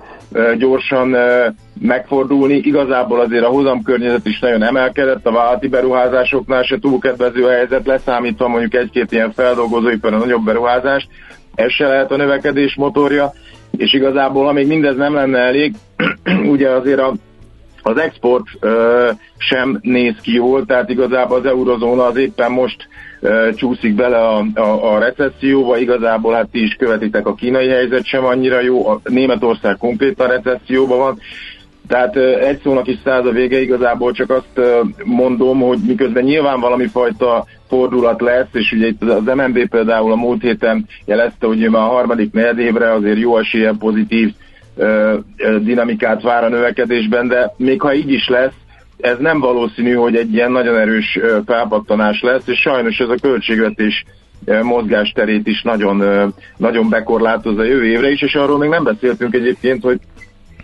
[0.57, 1.47] gyorsan ö,
[1.79, 2.55] megfordulni.
[2.55, 7.85] Igazából azért a hozamkörnyezet is nagyon emelkedett, a vállalati beruházásoknál se túl kedvező a helyzet,
[7.85, 11.07] leszámítva mondjuk egy-két ilyen feldolgozóipar a nagyobb beruházást.
[11.55, 13.31] Ez se lehet a növekedés motorja,
[13.77, 15.73] és igazából amíg mindez nem lenne elég,
[16.53, 17.13] ugye azért a
[17.87, 22.87] az export ö, sem néz ki jól, tehát igazából az eurozóna az éppen most
[23.55, 28.25] csúszik bele a, a, a recesszióba, igazából hát ti is követitek, a kínai helyzet sem
[28.25, 31.19] annyira jó, a Németország konkrétan recesszióban van,
[31.87, 34.61] tehát egy szónak is száz a vége, igazából csak azt
[35.03, 40.15] mondom, hogy miközben nyilván valami fajta fordulat lesz, és ugye itt az MNB például a
[40.15, 44.33] múlt héten jelezte, hogy már a harmadik negyedévre azért jó esélye pozitív
[45.61, 48.53] dinamikát vár a növekedésben, de még ha így is lesz,
[49.05, 54.05] ez nem valószínű, hogy egy ilyen nagyon erős felpattanás lesz, és sajnos ez a költségvetés
[54.61, 56.03] mozgásterét is nagyon,
[56.57, 59.99] nagyon bekorlátozza a jövő évre is, és arról még nem beszéltünk egyébként, hogy,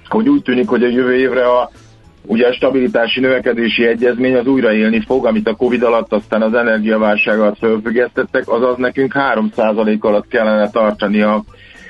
[0.08, 1.72] hogy úgy tűnik, hogy a jövő évre a,
[2.26, 7.40] ugye a stabilitási növekedési egyezmény az újraélni fog, amit a Covid alatt, aztán az energiaválság
[7.40, 11.44] alatt fölfüggesztettek, azaz nekünk 3% alatt kellene tartani a,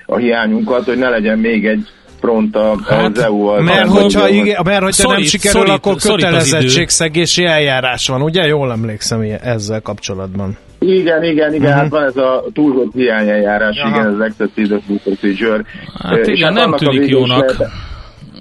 [0.05, 1.87] a hiányunkat, hogy ne legyen még egy
[2.21, 3.61] front a, hát, az EU-val.
[3.61, 8.45] Mert hogyha, igen, mert hogyha szorít, nem sikerül, szorít, akkor kötelezettségszegési eljárás van, ugye?
[8.45, 10.57] Jól emlékszem ezzel kapcsolatban.
[10.79, 11.81] Igen, igen, igen, uh-huh.
[11.81, 13.89] hát van ez a túlzott hiányeljárás, Aha.
[13.89, 15.63] igen, ez excessive procedure.
[16.03, 17.57] Hát igen, hát nem tűnik jónak.
[17.57, 17.73] Lehet,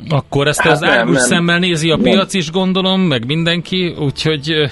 [0.09, 4.71] akkor ezt hát az árgus szemmel nézi a piac is, gondolom, meg mindenki, úgyhogy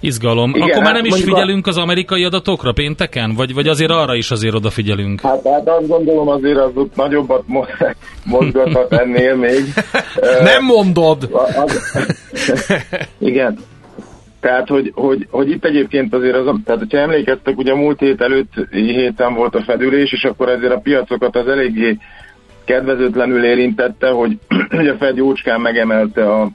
[0.00, 0.50] Izgalom.
[0.50, 3.34] Igen, Akkor már nem hát is figyelünk az amerikai adatokra pénteken?
[3.34, 5.20] Vagy, vagy azért arra is azért odafigyelünk?
[5.20, 7.44] Hát, hát azt gondolom azért az ott nagyobbat
[8.24, 9.62] mozgathat ennél még.
[10.50, 11.30] nem mondod!
[13.18, 13.58] Igen.
[14.40, 18.52] Tehát, hogy, hogy, hogy itt egyébként azért az, tehát hogyha emlékeztek, ugye múlt hét előtt
[18.70, 21.98] héten volt a fedülés, és akkor ezért a piacokat az eléggé
[22.64, 24.38] kedvezőtlenül érintette, hogy,
[24.76, 26.50] hogy a Fed jócskán megemelte a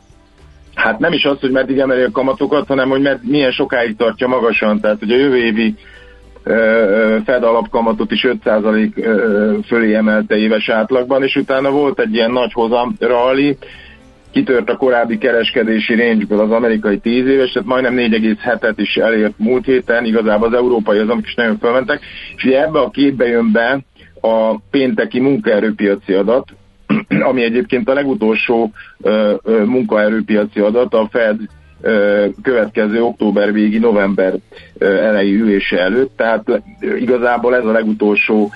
[0.75, 4.27] Hát nem is az, hogy meddig emeli a kamatokat, hanem hogy med, milyen sokáig tartja
[4.27, 4.79] magasan.
[4.79, 5.75] Tehát, hogy a jövő évi
[7.25, 12.95] Fed alapkamatot is 5% fölé emelte éves átlagban, és utána volt egy ilyen nagy hozam
[12.99, 13.57] rally,
[14.31, 19.65] kitört a korábbi kereskedési range az amerikai 10 éves, tehát majdnem 4,7-et is elért múlt
[19.65, 22.01] héten, igazából az európai azok is nagyon fölmentek,
[22.35, 23.79] és ugye ebbe a képbe jön be
[24.21, 26.49] a pénteki munkaerőpiaci adat,
[27.29, 28.71] ami egyébként a legutolsó
[29.65, 31.39] munkaerőpiaci adat a Fed
[32.41, 34.33] következő október végi, november
[34.79, 36.61] elejé ülése előtt, tehát
[36.99, 38.51] igazából ez a legutolsó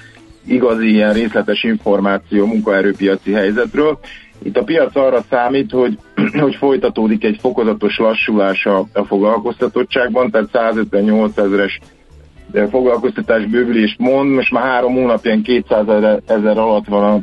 [0.45, 3.99] igazi ilyen részletes információ munkaerőpiaci helyzetről.
[4.43, 5.97] Itt a piac arra számít, hogy,
[6.41, 11.79] hogy folytatódik egy fokozatos lassulás a, a foglalkoztatottságban, tehát 158 ezeres
[12.69, 15.87] foglalkoztatás bővülést mond, most már három hónapján 200
[16.25, 17.19] ezer alatt van a,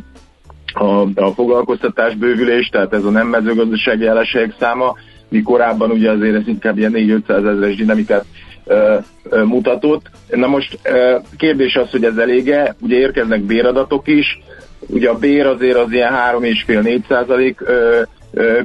[0.74, 4.94] a, a foglalkoztatás bővülés, tehát ez a nem mezőgazdasági eleség száma,
[5.28, 8.24] mi korábban ugye azért ez inkább ilyen 4-500 ezeres dinamikát
[8.64, 10.10] ö, ö, mutatott.
[10.30, 14.38] Na most ö, kérdés az, hogy ez elége, ugye érkeznek béradatok is,
[14.86, 17.62] ugye a bér azért az ilyen 3,5-4 százalék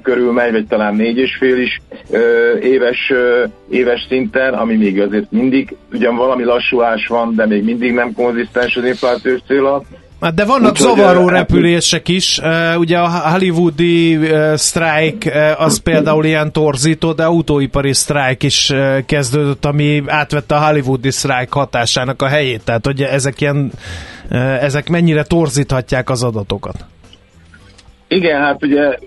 [0.04, 1.82] körül megy, vagy talán 4,5 is
[2.12, 7.64] ö, éves, ö, éves szinten, ami még azért mindig, ugyan valami lassulás van, de még
[7.64, 9.82] mindig nem konzisztens az inflációs célra.
[10.22, 12.42] Hát de vannak Úgy, zavaró hogy, repülések is,
[12.78, 18.74] ugye a hollywoodi uh, az például ilyen torzító, de autóipari sztrájk is
[19.06, 23.72] kezdődött, ami átvette a hollywoodi sztrájk hatásának a helyét, tehát hogy ezek ilyen,
[24.62, 26.86] ezek mennyire torzíthatják az adatokat?
[28.12, 28.98] Igen, hát ugye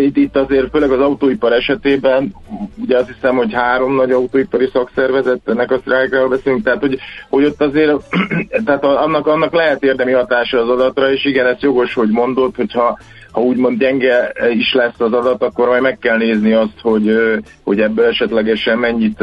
[0.00, 2.34] itt, itt azért főleg az autóipar esetében,
[2.82, 6.98] ugye azt hiszem, hogy három nagy autóipari szakszervezet, ennek a sztrájkról beszélünk, tehát hogy,
[7.28, 7.92] hogy ott azért,
[8.64, 12.98] tehát annak, annak lehet érdemi hatása az adatra, és igen, ez jogos, hogy mondod, hogyha
[13.32, 17.18] ha úgymond gyenge is lesz az adat, akkor majd meg kell nézni azt, hogy,
[17.64, 19.18] hogy ebből esetlegesen mennyit,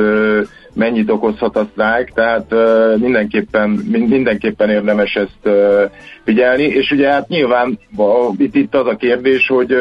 [0.74, 2.54] mennyit okozhat a sztrájk, tehát
[2.98, 5.56] mindenképpen, mindenképpen érdemes ezt
[6.24, 7.80] figyelni, és ugye hát nyilván
[8.38, 9.76] itt, itt az a kérdés, hogy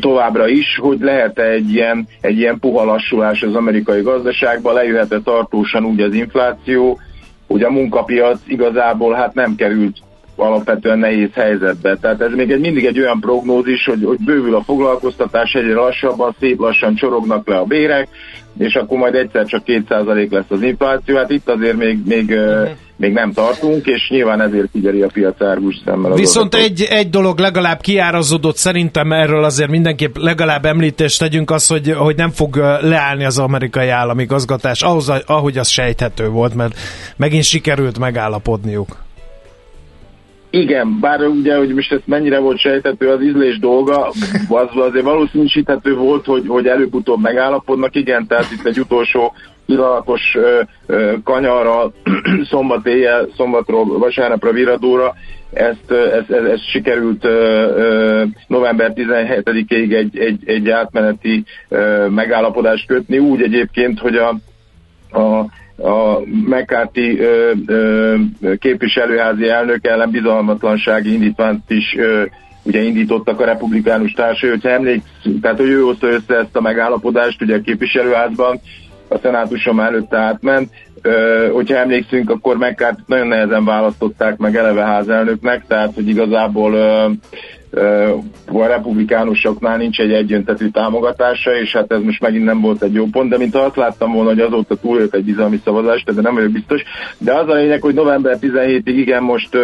[0.00, 5.84] továbbra is, hogy lehet-e egy ilyen, egy ilyen puha lassulás az amerikai gazdaságban, lejöhet-e tartósan
[5.84, 6.98] úgy az infláció,
[7.46, 9.96] hogy a munkapiac igazából hát nem került
[10.40, 11.96] alapvetően nehéz helyzetbe.
[11.96, 16.34] Tehát ez még egy, mindig egy olyan prognózis, hogy, hogy bővül a foglalkoztatás egyre lassabban,
[16.40, 18.08] szép lassan csorognak le a bérek,
[18.58, 21.16] és akkor majd egyszer csak 2% lesz az infláció.
[21.16, 22.68] Hát itt azért még, még, uh-huh.
[22.96, 26.12] még nem tartunk, és nyilván ezért figyeli a piac árgus szemmel.
[26.12, 31.92] Viszont egy, egy dolog legalább kiárazódott, szerintem erről azért mindenképp legalább említést tegyünk az, hogy,
[31.92, 36.78] hogy nem fog leállni az amerikai államigazgatás, ahhoz, ahogy az sejthető volt, mert
[37.16, 39.06] megint sikerült megállapodniuk.
[40.50, 44.06] Igen, bár ugye, hogy most ez mennyire volt sejtető az ízlés dolga,
[44.48, 49.34] az azért valószínűsíthető volt, hogy, hogy előbb-utóbb megállapodnak, igen, tehát itt egy utolsó
[49.66, 51.92] pillanatos ö, ö, kanyarra,
[52.50, 55.14] szombat éjjel, szombatról, vasárnapra, viradóra,
[55.52, 57.28] ezt, ezt, ezt, ezt sikerült ö,
[57.76, 64.28] ö, november 17-ig egy, egy, egy átmeneti ö, megállapodást kötni, úgy egyébként, hogy a,
[65.18, 65.46] a
[65.82, 68.14] a McCarthy ö, ö,
[68.58, 72.24] képviselőházi elnök ellen bizalmatlansági indítványt is ö,
[72.62, 77.42] ugye indítottak a republikánus társai, hogyha emlékszünk, tehát hogy ő hozta össze ezt a megállapodást
[77.42, 78.60] ugye a képviselőházban,
[79.08, 80.70] a szenátusom előtte átment,
[81.02, 87.06] Ö, hogyha emlékszünk, akkor McCarthy nagyon nehezen választották meg eleve házelnöknek, tehát hogy igazából ö,
[88.52, 93.04] a republikánusoknál nincs egy egyöntetű támogatása, és hát ez most megint nem volt egy jó
[93.04, 96.50] pont, de mint azt láttam volna, hogy azóta túljött egy bizalmi szavazás, de nem vagyok
[96.50, 96.82] biztos.
[97.18, 99.56] De az a lényeg, hogy november 17-ig igen, most,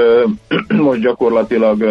[0.88, 1.84] most gyakorlatilag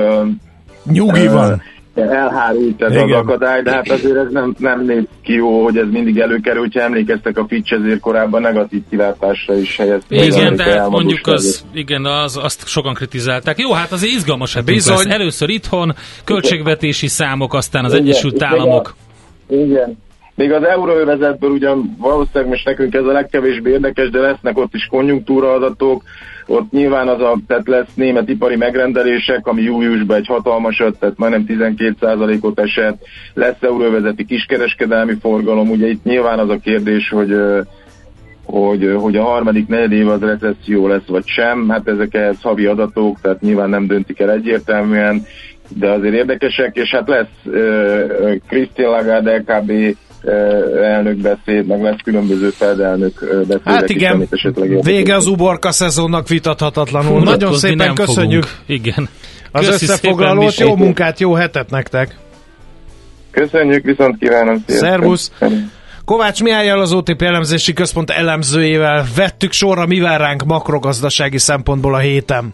[0.92, 1.62] Nyugi van
[1.96, 3.04] elhárult ez Igen.
[3.04, 6.60] az akadály, de hát azért ez nem, nem néz ki jó, hogy ez mindig előkerül,
[6.60, 10.16] hogyha emlékeztek a Fitch ezért korábban negatív kilátásra is helyezte.
[10.16, 13.58] Igen, de hát mondjuk az, igen, az, azt sokan kritizálták.
[13.58, 14.96] Jó, hát azért izgalmas hát Bizony.
[14.96, 15.06] Lesz.
[15.06, 18.96] Először itthon, költségvetési számok, aztán az igen, Egyesült Államok.
[19.50, 19.98] Igen,
[20.36, 24.86] még az euróövezetből ugyan valószínűleg most nekünk ez a legkevésbé érdekes, de lesznek ott is
[24.86, 26.04] konjunktúraadatok,
[26.48, 31.46] ott nyilván az a, tehát lesz német ipari megrendelések, ami júliusban egy hatalmasat, tehát majdnem
[31.48, 37.36] 12%-ot esett, lesz euróvezeti kiskereskedelmi forgalom, ugye itt nyilván az a kérdés, hogy
[38.46, 43.22] hogy, hogy a harmadik negyedév az recesszió lesz vagy sem, hát ezek ehhez havi adatok,
[43.22, 45.26] tehát nyilván nem döntik el egyértelműen,
[45.68, 49.98] de azért érdekesek, és hát lesz uh, Christine Lagarde LKB
[50.82, 56.28] elnök beszéd, meg lesz különböző fedelnök beszédek Hát igen, is, esetleg vége az uborka szezonnak
[56.28, 57.20] vitathatatlanul.
[57.20, 58.44] Fú, Nagyon szépen köszönjük.
[58.44, 58.66] Fogunk.
[58.66, 59.10] Igen.
[59.52, 62.18] Az összefoglalót, jó munkát, jó hetet nektek.
[63.32, 64.64] Köszönjük, viszont kívánom.
[64.66, 64.90] Sziasztok.
[64.90, 65.32] Szervusz!
[66.06, 71.98] Kovács Mihályjal az OTP elemzési központ elemzőjével vettük sorra, mi vár ránk makrogazdasági szempontból a
[71.98, 72.54] héten.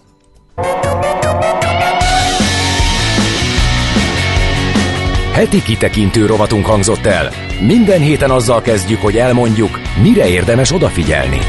[5.40, 7.32] Heti kitekintő rovatunk hangzott el.
[7.62, 11.40] Minden héten azzal kezdjük, hogy elmondjuk, mire érdemes odafigyelni.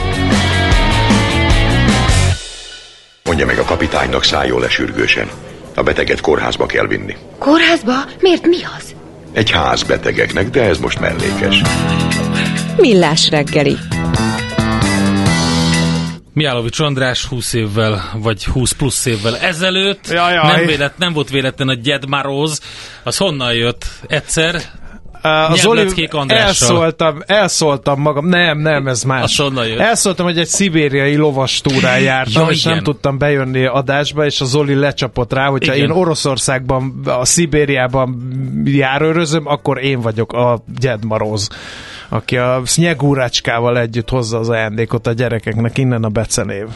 [3.25, 5.29] Mondja meg a kapitánynak szálljon le sürgősen.
[5.75, 7.17] A beteget kórházba kell vinni.
[7.39, 7.93] Kórházba?
[8.21, 8.95] Miért mi az?
[9.33, 11.63] Egy ház betegeknek, de ez most mellékes.
[12.77, 13.77] Millás reggeli.
[16.41, 20.09] Miálovics András 20 évvel, vagy 20 plusz évvel ezelőtt.
[20.11, 20.57] Jajjaj.
[20.57, 22.61] Nem, vélet, nem volt véletlen a Gyed Maróz.
[23.03, 23.85] Az honnan jött?
[24.07, 24.55] Egyszer?
[25.25, 29.39] Uh, az Oli, elszóltam, elszóltam magam, nem, nem, ez más.
[29.79, 32.85] Elszóltam, hogy egy szibériai lovas túrán jártam, Ja, és nem igen.
[32.85, 35.91] tudtam bejönni adásba, és az Oli lecsapott rá, hogyha Igen.
[35.91, 38.33] én Oroszországban, a Szibériában
[38.65, 41.49] járőrözöm, akkor én vagyok a Gyed Maróz,
[42.11, 46.67] aki a Sznyegúrácskával együtt hozza az ajándékot a gyerekeknek, innen a becenév.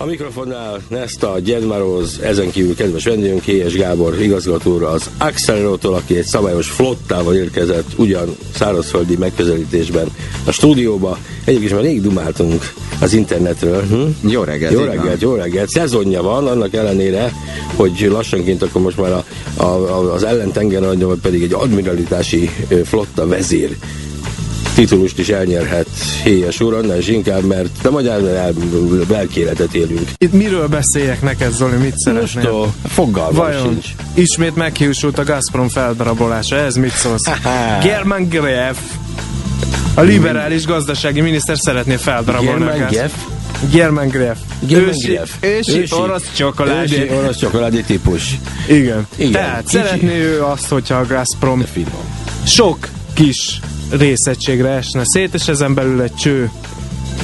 [0.00, 6.24] A mikrofonnál Nesta, Gyedmaroz, ezen kívül kedves vendégünk Héjes Gábor igazgatóra az Accelerótól, aki egy
[6.24, 10.08] szabályos flottával érkezett ugyan szárazföldi megközelítésben
[10.44, 11.18] a stúdióba.
[11.44, 13.82] Egyébként már rég dumáltunk az internetről.
[13.82, 14.28] Hm?
[14.28, 14.88] Jó reggelt, Jó van.
[14.88, 15.68] reggelt, jó reggelt.
[15.68, 17.32] Szezonja van, annak ellenére,
[17.74, 19.24] hogy lassanként akkor most már a,
[19.56, 22.50] a, a, az ellentengeren, vagy pedig egy admiralitási
[22.84, 23.76] flotta vezér
[24.78, 25.88] titulust is elnyerhet
[26.22, 28.52] Héjes úr, annál is inkább, mert a magyar el,
[29.08, 30.08] belkéletet élünk.
[30.18, 32.50] Itt miről beszéljek neked, Zoli, mit szeretnél?
[32.50, 33.86] Most a fogalmam Vajon sincs.
[34.14, 37.30] ismét meghiúsult a Gazprom feldarabolása, ez mit szólsz?
[37.82, 38.76] German Greff,
[39.94, 42.90] a liberális gazdasági miniszter szeretné feldarabolni German a.
[42.90, 43.12] Greff?
[43.70, 44.38] German Greff.
[44.60, 45.30] German Ősi, Greff.
[45.40, 47.00] ősi, orosz csokoládé.
[47.02, 48.38] Ősi orosz csokoládé típus.
[48.68, 49.06] Igen.
[49.16, 49.32] Igen.
[49.32, 51.64] Tehát Kicsi- szeretné ő azt, hogyha a Gazprom
[52.44, 53.60] sok kis
[53.90, 56.50] részegységre esne szét, és ezen belül egy cső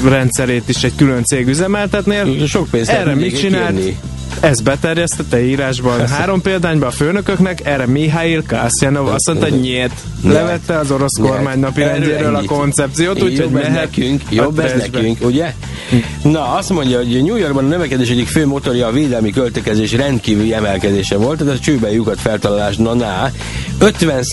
[0.08, 2.46] rendszerét is egy külön cég üzemeltetnél.
[2.46, 3.74] Sok pénzt Erre mit csinált?
[3.74, 3.96] kérni.
[4.40, 9.92] Ez beterjesztette írásban három példányban a főnököknek, erre Mihail Kasyanov azt mondta, hogy nyét.
[10.24, 11.30] Levette az orosz Nyet.
[11.30, 15.54] kormány napi rendjéről a koncepciót, úgyhogy mehet nekünk, jobb ez nekünk, ugye?
[16.22, 20.54] Na, azt mondja, hogy New Yorkban a növekedés egyik fő motorja a védelmi költekezés rendkívüli
[20.54, 23.30] emelkedése volt, tehát a csőbe lyukat feltalálás, na, na
[23.84, 24.24] 50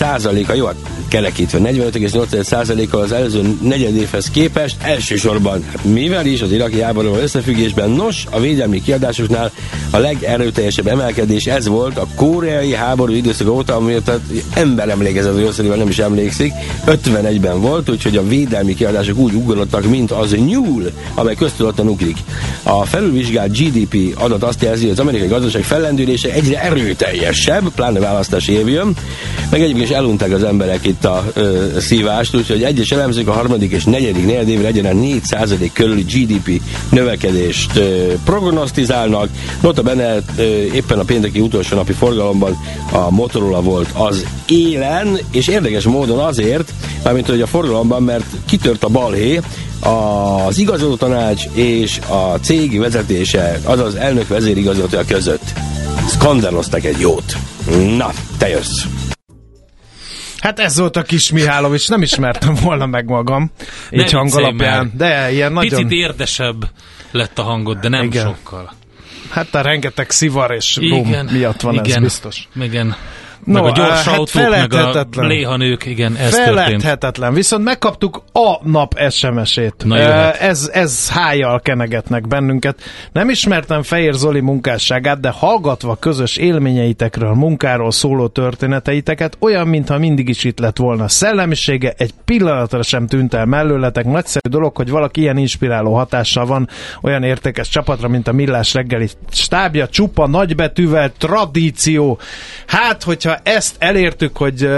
[0.48, 0.76] a jó, hát
[1.08, 8.26] kerekítve, 45,8%-kal az előző negyed évhez képest, elsősorban, mivel is az iraki háborúval összefüggésben, nos,
[8.30, 9.50] a védelmi kiadásoknál
[9.90, 14.20] a legerőteljesebb emelkedés ez volt a koreai háború időszak óta, ami tehát
[14.54, 16.52] ember emlékezett, hogy összerivel nem is emlékszik,
[16.86, 22.16] 51-ben volt, úgyhogy a védelmi kiadások úgy ugrottak, mint az nyúl, amely köztudottan ugrik.
[22.62, 28.52] A felülvizsgált GDP adat azt jelzi, hogy az amerikai gazdaság fellendülése egyre erőteljesebb, pláne választási
[28.52, 28.96] év jön,
[29.50, 33.72] meg egyébként is elunták az emberek itt a ö, szívást, úgyhogy egyes elemzők a harmadik
[33.72, 39.28] és negyedik negyedévre egyenlen 4% körüli GDP növekedést ö, prognosztizálnak.
[39.60, 40.42] Notabene ö,
[40.74, 42.58] éppen a pénteki utolsó napi forgalomban
[42.92, 46.72] a Motorola volt az élen, és érdekes módon azért,
[47.04, 49.40] mármint hogy a forgalomban, mert kitört a balhé,
[50.46, 55.52] az igazoló tanács és a cég vezetése, azaz elnök vezérigazgatója között
[56.08, 57.36] skandaloztak egy jót.
[57.96, 58.82] Na, te jössz.
[60.42, 63.50] Hát ez volt a kis Mihálovics, nem ismertem volna meg magam,
[63.90, 64.76] Ne így hang viccelj alapján.
[64.76, 64.96] már.
[64.96, 65.70] De ilyen nagyon...
[65.70, 66.70] Picit érdesebb
[67.10, 68.26] lett a hangod, de nem Igen.
[68.26, 68.72] sokkal.
[69.30, 72.48] Hát a rengeteg szivar és Igen, miatt van ez igen, biztos.
[72.60, 72.96] Igen.
[73.44, 77.34] No, meg a gyors hát autók, meg a léhanők, igen, ez történt.
[77.34, 79.74] Viszont megkaptuk a nap SMS-ét.
[79.84, 80.34] Na, jöhet.
[80.34, 82.80] Eh, ez, ez hájjal kenegetnek bennünket.
[83.12, 90.28] Nem ismertem Fehér Zoli munkásságát, de hallgatva közös élményeitekről, munkáról szóló történeteiteket, olyan, mintha mindig
[90.28, 91.08] is itt lett volna.
[91.08, 94.04] Szellemisége egy pillanatra sem tűnt el mellőletek.
[94.04, 96.68] Nagyszerű dolog, hogy valaki ilyen inspiráló hatással van
[97.02, 102.18] olyan értékes csapatra, mint a Millás reggeli stábja, csupa nagybetűvel, tradíció.
[102.66, 104.68] Hát, hogyha ezt elértük, hogy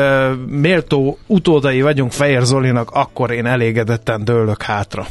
[0.47, 5.07] méltó utódai vagyunk Fehér Zolinak, akkor én elégedetten dőlök hátra.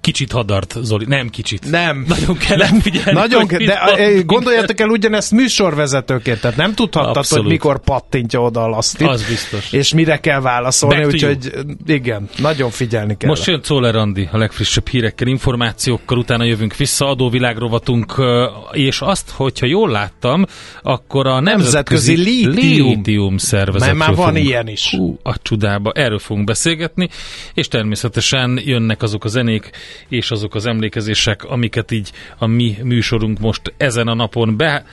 [0.00, 1.04] Kicsit hadart, Zoli.
[1.08, 1.70] Nem kicsit.
[1.70, 2.04] Nem.
[2.08, 3.12] Nagyon kellett figyelni.
[3.12, 7.44] Nagyon, ke- de mond eh, gondoljatok el ugyanezt műsorvezetőként, tehát nem tudhattad, Abszolút.
[7.44, 9.72] hogy mikor pattintja oda a lasztit, Az biztos.
[9.72, 11.52] és mire kell válaszolni, úgyhogy
[11.86, 13.28] igen, nagyon figyelni kell.
[13.28, 19.30] Most jön Czoller Andi a legfrissebb hírekkel, információkkal, utána jövünk vissza, adóvilágrovatunk, ö, és azt,
[19.30, 20.44] hogyha jól láttam,
[20.82, 22.88] akkor a Nemzetközi Nemzetközi Lítium.
[22.88, 24.90] Lítium szervezetről Mert már van fogunk- ilyen is.
[24.96, 27.08] Hú, a csodába, erről fogunk beszélgetni,
[27.54, 29.70] és természetesen jönnek azok a zenék
[30.08, 34.84] és azok az emlékezések, amiket így a mi műsorunk most ezen a napon be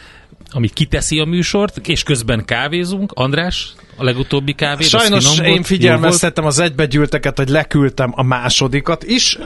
[0.49, 3.11] ami kiteszi a műsort, és közben kávézunk.
[3.15, 4.83] András, a legutóbbi kávé.
[4.83, 9.37] Sajnos én figyelmeztettem az egybegyűlteket, hogy leküldtem a másodikat is,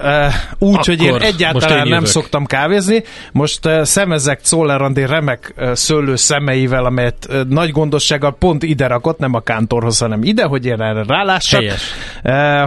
[0.57, 3.03] úgy, hogy én egyáltalán én nem szoktam kávézni.
[3.31, 9.39] Most szemezek Czoller Andi remek szőlő szemeivel, amelyet nagy gondossággal pont ide rakott, nem a
[9.39, 11.63] kántorhoz, hanem ide, hogy én erre rálássak.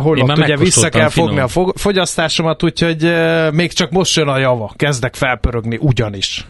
[0.02, 1.28] Holott ugye vissza kell finom.
[1.28, 3.12] fogni a fogyasztásomat, úgyhogy
[3.52, 4.72] még csak most jön a java.
[4.76, 6.46] Kezdek felpörögni ugyanis.